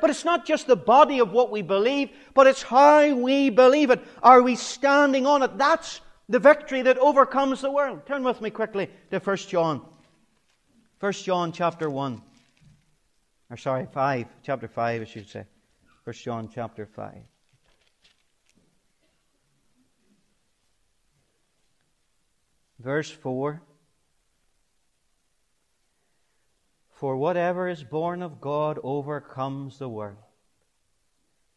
[0.00, 3.90] But it's not just the body of what we believe, but it's how we believe
[3.90, 4.02] it.
[4.22, 5.58] Are we standing on it?
[5.58, 8.06] That's the victory that overcomes the world.
[8.06, 9.82] Turn with me quickly to 1 John.
[11.00, 12.22] 1 John chapter 1.
[13.50, 14.26] Or sorry, 5.
[14.42, 15.44] Chapter 5, I should say.
[16.04, 17.14] 1 John chapter 5.
[22.78, 23.60] Verse 4.
[27.02, 30.22] For whatever is born of God overcomes the world.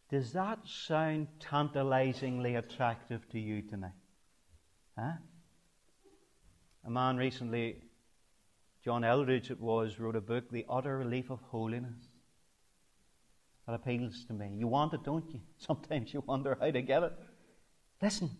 [0.09, 3.91] Does that sound tantalizingly attractive to you tonight?
[4.97, 5.11] Huh?
[6.83, 7.75] A man recently,
[8.83, 12.09] John Eldridge it was, wrote a book, The Utter Relief of Holiness.
[13.67, 14.49] That appeals to me.
[14.55, 15.41] You want it, don't you?
[15.59, 17.13] Sometimes you wonder how to get it.
[18.01, 18.31] Listen,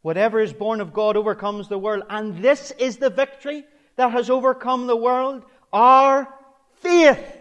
[0.00, 4.30] whatever is born of God overcomes the world, and this is the victory that has
[4.30, 5.44] overcome the world,
[5.74, 6.36] our
[6.80, 7.36] faith.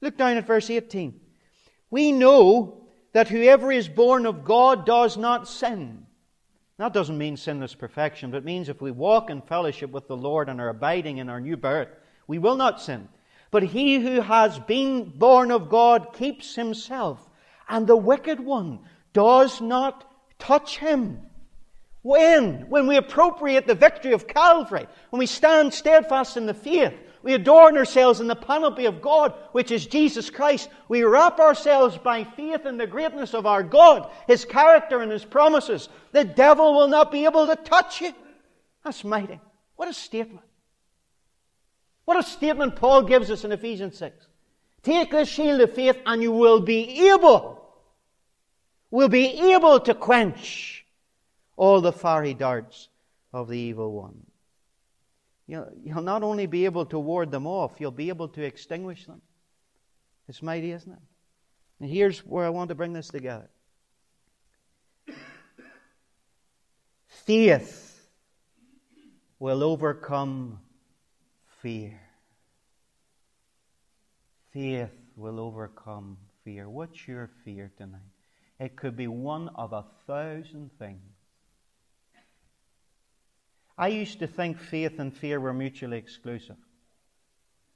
[0.00, 1.20] Look down at verse 18.
[1.90, 6.06] We know that whoever is born of God does not sin.
[6.78, 10.16] That doesn't mean sinless perfection, but it means if we walk in fellowship with the
[10.16, 11.88] Lord and are abiding in our new birth,
[12.26, 13.08] we will not sin.
[13.50, 17.26] But he who has been born of God keeps himself,
[17.68, 18.80] and the wicked one
[19.14, 20.04] does not
[20.38, 21.22] touch him.
[22.02, 22.68] When?
[22.68, 26.92] When we appropriate the victory of Calvary, when we stand steadfast in the faith,
[27.26, 30.68] we adorn ourselves in the panoply of God, which is Jesus Christ.
[30.86, 35.24] We wrap ourselves by faith in the greatness of our God, His character and His
[35.24, 35.88] promises.
[36.12, 38.12] The devil will not be able to touch you.
[38.84, 39.40] That's mighty.
[39.74, 40.46] What a statement.
[42.04, 44.28] What a statement Paul gives us in Ephesians 6.
[44.84, 47.60] Take the shield of faith and you will be able,
[48.92, 50.86] will be able to quench
[51.56, 52.88] all the fiery darts
[53.32, 54.25] of the evil one.
[55.46, 59.06] You'll, you'll not only be able to ward them off, you'll be able to extinguish
[59.06, 59.22] them.
[60.28, 60.98] It's mighty, isn't it?
[61.80, 63.48] And here's where I want to bring this together.
[67.06, 68.08] Faith
[69.38, 70.60] will overcome
[71.60, 72.00] fear.
[74.52, 76.68] Faith will overcome fear.
[76.68, 78.00] What's your fear tonight?
[78.58, 81.15] It could be one of a thousand things.
[83.78, 86.56] I used to think faith and fear were mutually exclusive.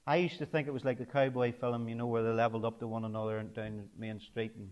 [0.06, 2.64] I used to think it was like the cowboy film, you know, where they leveled
[2.64, 4.70] up to one another down Main Street and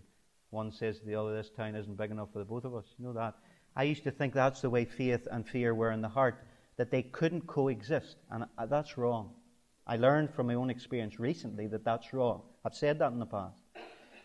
[0.49, 2.85] one says to the other, This town isn't big enough for the both of us.
[2.97, 3.35] You know that?
[3.75, 6.43] I used to think that's the way faith and fear were in the heart,
[6.77, 8.17] that they couldn't coexist.
[8.31, 9.35] And that's wrong.
[9.85, 12.41] I learned from my own experience recently that that's wrong.
[12.65, 13.61] I've said that in the past.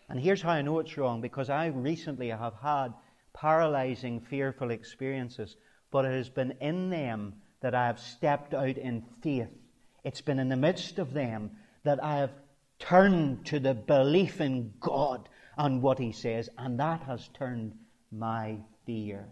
[0.09, 2.95] And here's how I know it's wrong because I recently have had
[3.35, 5.57] paralyzing, fearful experiences
[5.95, 9.47] but it has been in them that I have stepped out in faith.
[10.03, 11.53] It's been in the midst of them
[11.85, 12.33] that I have
[12.81, 17.75] turned to the belief in God and what He says, and that has turned
[18.11, 19.29] my fear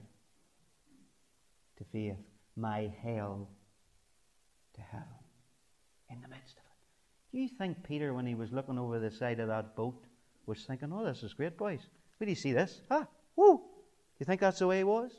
[1.79, 2.19] to faith,
[2.55, 3.49] my hell
[4.77, 5.09] to heaven.
[6.11, 7.33] In the midst of it.
[7.33, 10.01] Do you think Peter, when he was looking over the side of that boat,
[10.47, 11.81] was thinking, oh, this is great, boys?
[12.19, 12.83] Where do you see this?
[12.89, 13.57] Ah, woo!
[13.57, 13.63] Do
[14.21, 15.11] you think that's the way he was?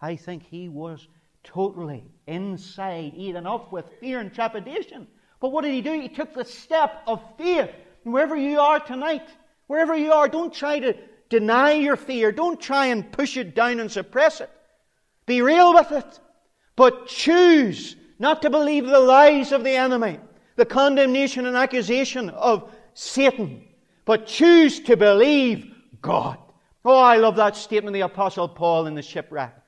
[0.00, 1.08] I think he was
[1.44, 5.06] totally inside, eaten up with fear and trepidation.
[5.40, 5.92] But what did he do?
[5.92, 7.70] He took the step of faith.
[8.04, 9.28] And wherever you are tonight,
[9.66, 10.96] wherever you are, don't try to
[11.28, 12.32] deny your fear.
[12.32, 14.50] Don't try and push it down and suppress it.
[15.26, 16.20] Be real with it.
[16.76, 20.18] But choose not to believe the lies of the enemy,
[20.56, 23.64] the condemnation and accusation of Satan,
[24.04, 26.38] but choose to believe God.
[26.84, 29.59] Oh, I love that statement of the Apostle Paul in the shipwreck.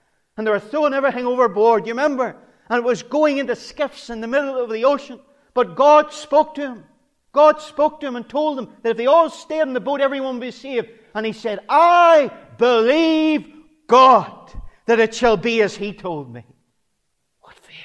[0.42, 1.86] And they were throwing everything overboard.
[1.86, 2.34] You remember?
[2.68, 5.20] And it was going into skiffs in the middle of the ocean.
[5.54, 6.84] But God spoke to him.
[7.30, 10.00] God spoke to him and told him that if they all stayed in the boat,
[10.00, 10.88] everyone would be saved.
[11.14, 13.54] And he said, I believe
[13.86, 14.52] God
[14.86, 16.44] that it shall be as he told me.
[17.40, 17.76] What faith!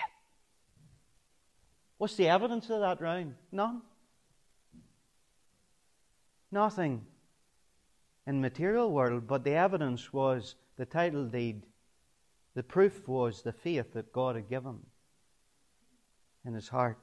[1.99, 3.35] What's the evidence of that round?
[3.51, 3.83] None.
[6.51, 7.05] Nothing
[8.25, 11.61] in material world, but the evidence was the title deed.
[12.57, 14.79] The proof was the faith that God had given
[16.43, 16.97] in his heart.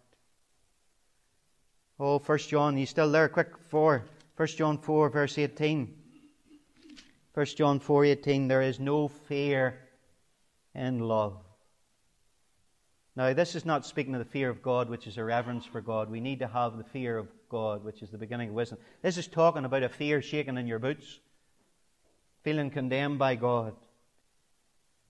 [2.00, 3.28] Oh, 1 John, he's still there?
[3.28, 4.04] Quick, 4.
[4.36, 5.94] 1 John 4, verse 18.
[7.34, 8.48] 1 John 4, 18.
[8.48, 9.78] There is no fear
[10.74, 11.36] in love.
[13.14, 15.80] Now, this is not speaking of the fear of God, which is a reverence for
[15.80, 16.10] God.
[16.10, 18.78] We need to have the fear of God, which is the beginning of wisdom.
[19.02, 21.20] This is talking about a fear shaking in your boots,
[22.42, 23.76] feeling condemned by God.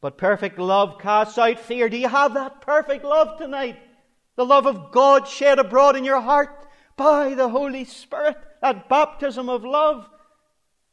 [0.05, 1.89] But perfect love casts out fear.
[1.89, 3.79] Do you have that perfect love tonight?
[4.37, 9.49] The love of God shed abroad in your heart by the Holy Spirit, that baptism
[9.49, 10.07] of love.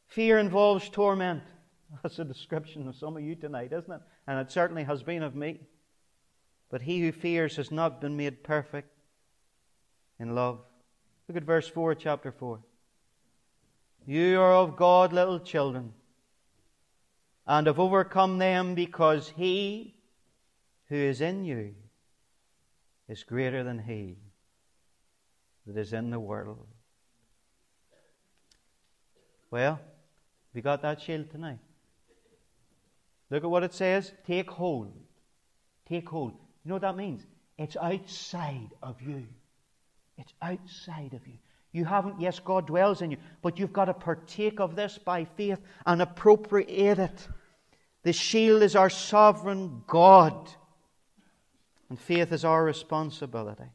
[0.07, 1.43] Fear involves torment.
[2.03, 3.99] That's a description of some of you tonight, isn't it?
[4.27, 5.59] And it certainly has been of me.
[6.69, 8.93] But he who fears has not been made perfect
[10.21, 10.61] in love.
[11.27, 12.61] Look at verse 4, chapter 4.
[14.07, 15.91] You are of God, little children,
[17.51, 19.93] and have overcome them because he
[20.87, 21.75] who is in you
[23.09, 24.15] is greater than he
[25.67, 26.65] that is in the world.
[29.51, 29.81] Well,
[30.53, 31.59] we got that shield tonight.
[33.29, 34.13] Look at what it says.
[34.25, 34.93] Take hold.
[35.89, 36.31] Take hold.
[36.63, 37.25] You know what that means?
[37.57, 39.27] It's outside of you.
[40.17, 41.37] It's outside of you.
[41.73, 45.25] You haven't, yes, God dwells in you, but you've got to partake of this by
[45.25, 47.27] faith and appropriate it.
[48.03, 50.49] The shield is our sovereign God,
[51.89, 53.69] and faith is our responsibility.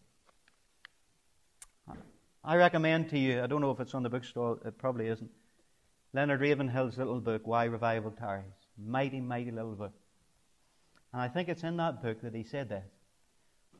[2.45, 5.31] I recommend to you, I don't know if it's on the bookstall, it probably isn't,
[6.13, 8.45] Leonard Ravenhill's little book, Why Revival Tarries.
[8.79, 9.93] Mighty, mighty little book.
[11.13, 12.85] And I think it's in that book that he said this.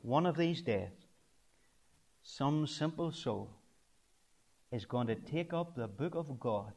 [0.01, 0.91] One of these days,
[2.23, 3.49] some simple soul
[4.71, 6.73] is going to take up the book of God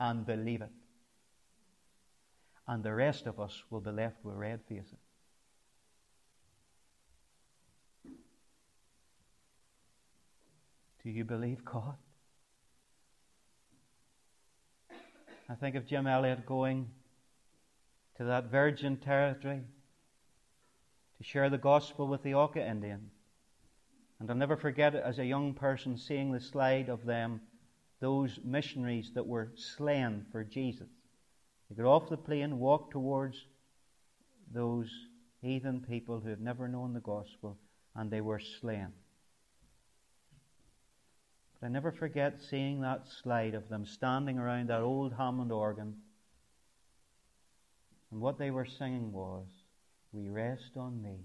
[0.00, 0.70] and believe it.
[2.68, 4.98] And the rest of us will be left with red faces.
[11.02, 11.96] Do you believe God?
[15.48, 16.88] I think of Jim Elliot going
[18.16, 19.62] to that virgin territory
[21.18, 23.10] to share the gospel with the Auca Indian.
[24.20, 27.40] And I'll never forget it as a young person seeing the slide of them,
[27.98, 30.88] those missionaries that were slain for Jesus.
[31.74, 33.46] They got off the plane, walked towards
[34.52, 34.90] those
[35.40, 37.56] heathen people who had never known the gospel,
[37.94, 38.88] and they were slain.
[41.58, 45.96] But I never forget seeing that slide of them standing around that old Hammond organ.
[48.10, 49.46] And what they were singing was,
[50.12, 51.24] We rest on thee,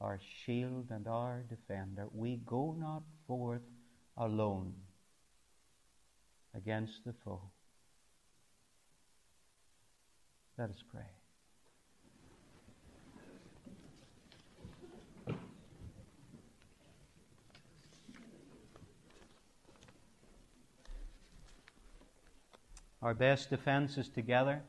[0.00, 2.06] our shield and our defender.
[2.10, 3.68] We go not forth
[4.16, 4.72] alone
[6.54, 7.51] against the foe.
[10.62, 11.02] Let us pray.
[23.02, 24.62] Our best defense is together.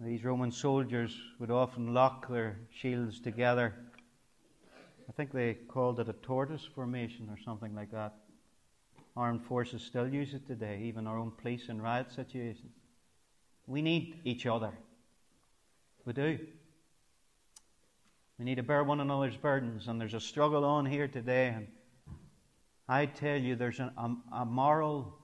[0.00, 3.72] These Roman soldiers would often lock their shields together.
[5.08, 8.16] I think they called it a tortoise formation or something like that.
[9.16, 12.72] Armed forces still use it today, even our own police in riot situations.
[13.68, 14.72] We need each other.
[16.06, 16.38] We do.
[18.38, 21.48] We need to bear one another's burdens, and there's a struggle on here today.
[21.48, 21.68] And
[22.88, 23.92] I tell you, there's a,
[24.32, 25.14] a moral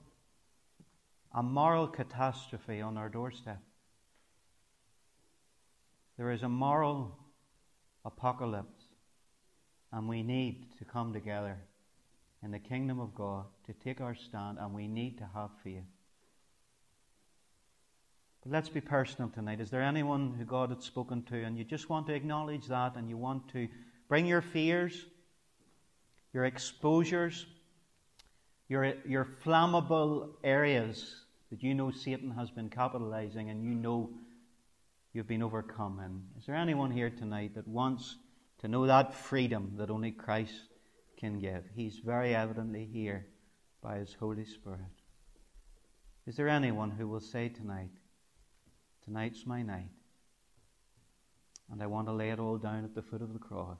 [1.36, 3.60] a moral catastrophe on our doorstep.
[6.16, 7.18] There is a moral
[8.04, 8.84] apocalypse,
[9.92, 11.56] and we need to come together
[12.44, 15.82] in the kingdom of God to take our stand, and we need to have faith.
[18.44, 19.60] But let's be personal tonight.
[19.60, 22.94] Is there anyone who God had spoken to, and you just want to acknowledge that,
[22.96, 23.68] and you want to
[24.06, 25.06] bring your fears,
[26.34, 27.46] your exposures,
[28.68, 34.10] your, your flammable areas that you know Satan has been capitalizing and you know
[35.12, 36.00] you've been overcome.
[36.00, 38.16] And is there anyone here tonight that wants
[38.58, 40.54] to know that freedom that only Christ
[41.16, 41.64] can give?
[41.74, 43.26] He's very evidently here
[43.80, 44.80] by His Holy Spirit.
[46.26, 47.90] Is there anyone who will say tonight,
[49.04, 49.90] Tonight's my night.
[51.70, 53.78] And I want to lay it all down at the foot of the cross.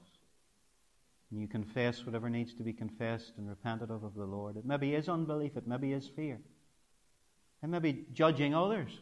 [1.31, 4.57] And you confess whatever needs to be confessed and repented of of the Lord.
[4.57, 6.39] It maybe is unbelief, it maybe is fear.
[7.63, 8.99] It may be judging others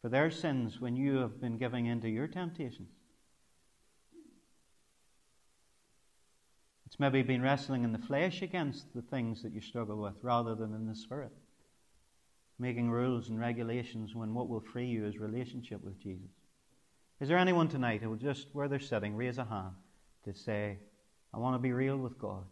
[0.00, 2.90] for their sins when you have been giving in to your temptations.
[6.86, 10.54] It's maybe been wrestling in the flesh against the things that you struggle with rather
[10.54, 11.32] than in the spirit.
[12.58, 16.30] Making rules and regulations when what will free you is relationship with Jesus.
[17.20, 19.74] Is there anyone tonight who will just, where they're sitting, raise a hand
[20.24, 20.78] to say,
[21.32, 22.44] I want to be real with God?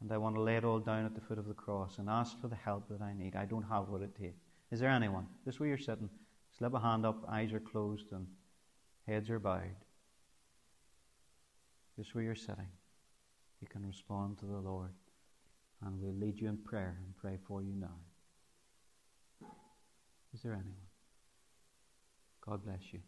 [0.00, 2.10] And I want to lay it all down at the foot of the cross and
[2.10, 3.36] ask for the help that I need.
[3.36, 4.42] I don't have what it takes.
[4.70, 5.26] Is there anyone?
[5.44, 6.10] Just where you're sitting,
[6.58, 8.26] slip a hand up, eyes are closed and
[9.06, 9.76] heads are bowed.
[11.96, 12.68] Just where you're sitting,
[13.60, 14.90] you can respond to the Lord.
[15.84, 17.96] And we'll lead you in prayer and pray for you now.
[20.34, 20.74] Is there anyone?
[22.40, 23.00] God bless you.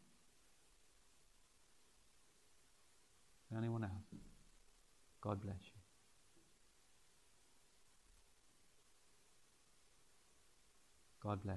[3.56, 4.20] Anyone else?
[5.20, 5.80] God bless you.
[11.22, 11.56] God bless.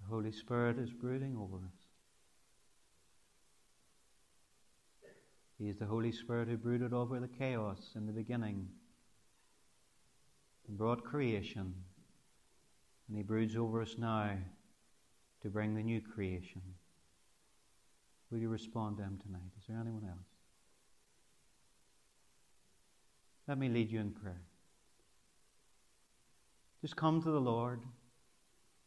[0.00, 1.84] The Holy Spirit is brooding over us.
[5.58, 8.68] He is the Holy Spirit who brooded over the chaos in the beginning
[10.68, 11.74] and brought creation.
[13.08, 14.30] And He broods over us now
[15.42, 16.62] to bring the new creation.
[18.30, 19.52] Will you respond to Him tonight?
[19.58, 20.26] Is there anyone else?
[23.46, 24.40] Let me lead you in prayer.
[26.80, 27.80] Just come to the Lord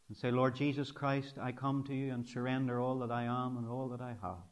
[0.07, 3.57] and say, Lord Jesus Christ, I come to you and surrender all that I am
[3.57, 4.43] and all that I have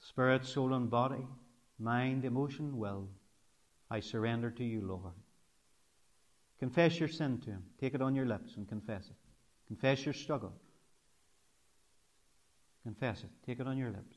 [0.00, 1.26] spirit, soul, and body,
[1.78, 3.08] mind, emotion, will.
[3.90, 5.14] I surrender to you, Lord.
[6.58, 7.62] Confess your sin to Him.
[7.80, 9.16] Take it on your lips and confess it.
[9.66, 10.52] Confess your struggle.
[12.82, 13.30] Confess it.
[13.46, 14.16] Take it on your lips.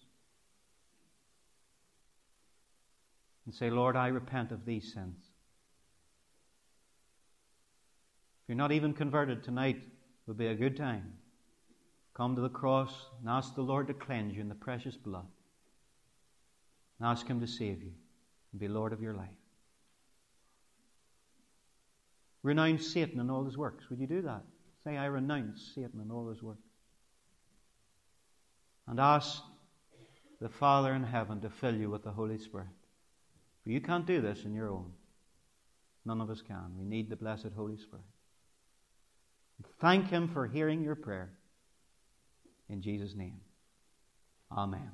[3.48, 5.16] and say, Lord, I repent of these sins.
[8.44, 9.82] If you're not even converted, tonight
[10.28, 11.14] would be a good time.
[12.14, 15.28] Come to the cross and ask the Lord to cleanse you in the precious blood.
[17.00, 17.94] And ask Him to save you
[18.52, 19.30] and be Lord of your life.
[22.48, 23.90] Renounce Satan and all his works.
[23.90, 24.42] Would you do that?
[24.86, 26.62] Say, I renounce Satan and all his works.
[28.88, 29.42] And ask
[30.40, 32.70] the Father in heaven to fill you with the Holy Spirit.
[33.64, 34.94] For you can't do this on your own.
[36.06, 36.72] None of us can.
[36.78, 38.06] We need the blessed Holy Spirit.
[39.82, 41.34] Thank Him for hearing your prayer.
[42.70, 43.42] In Jesus' name.
[44.50, 44.92] Amen.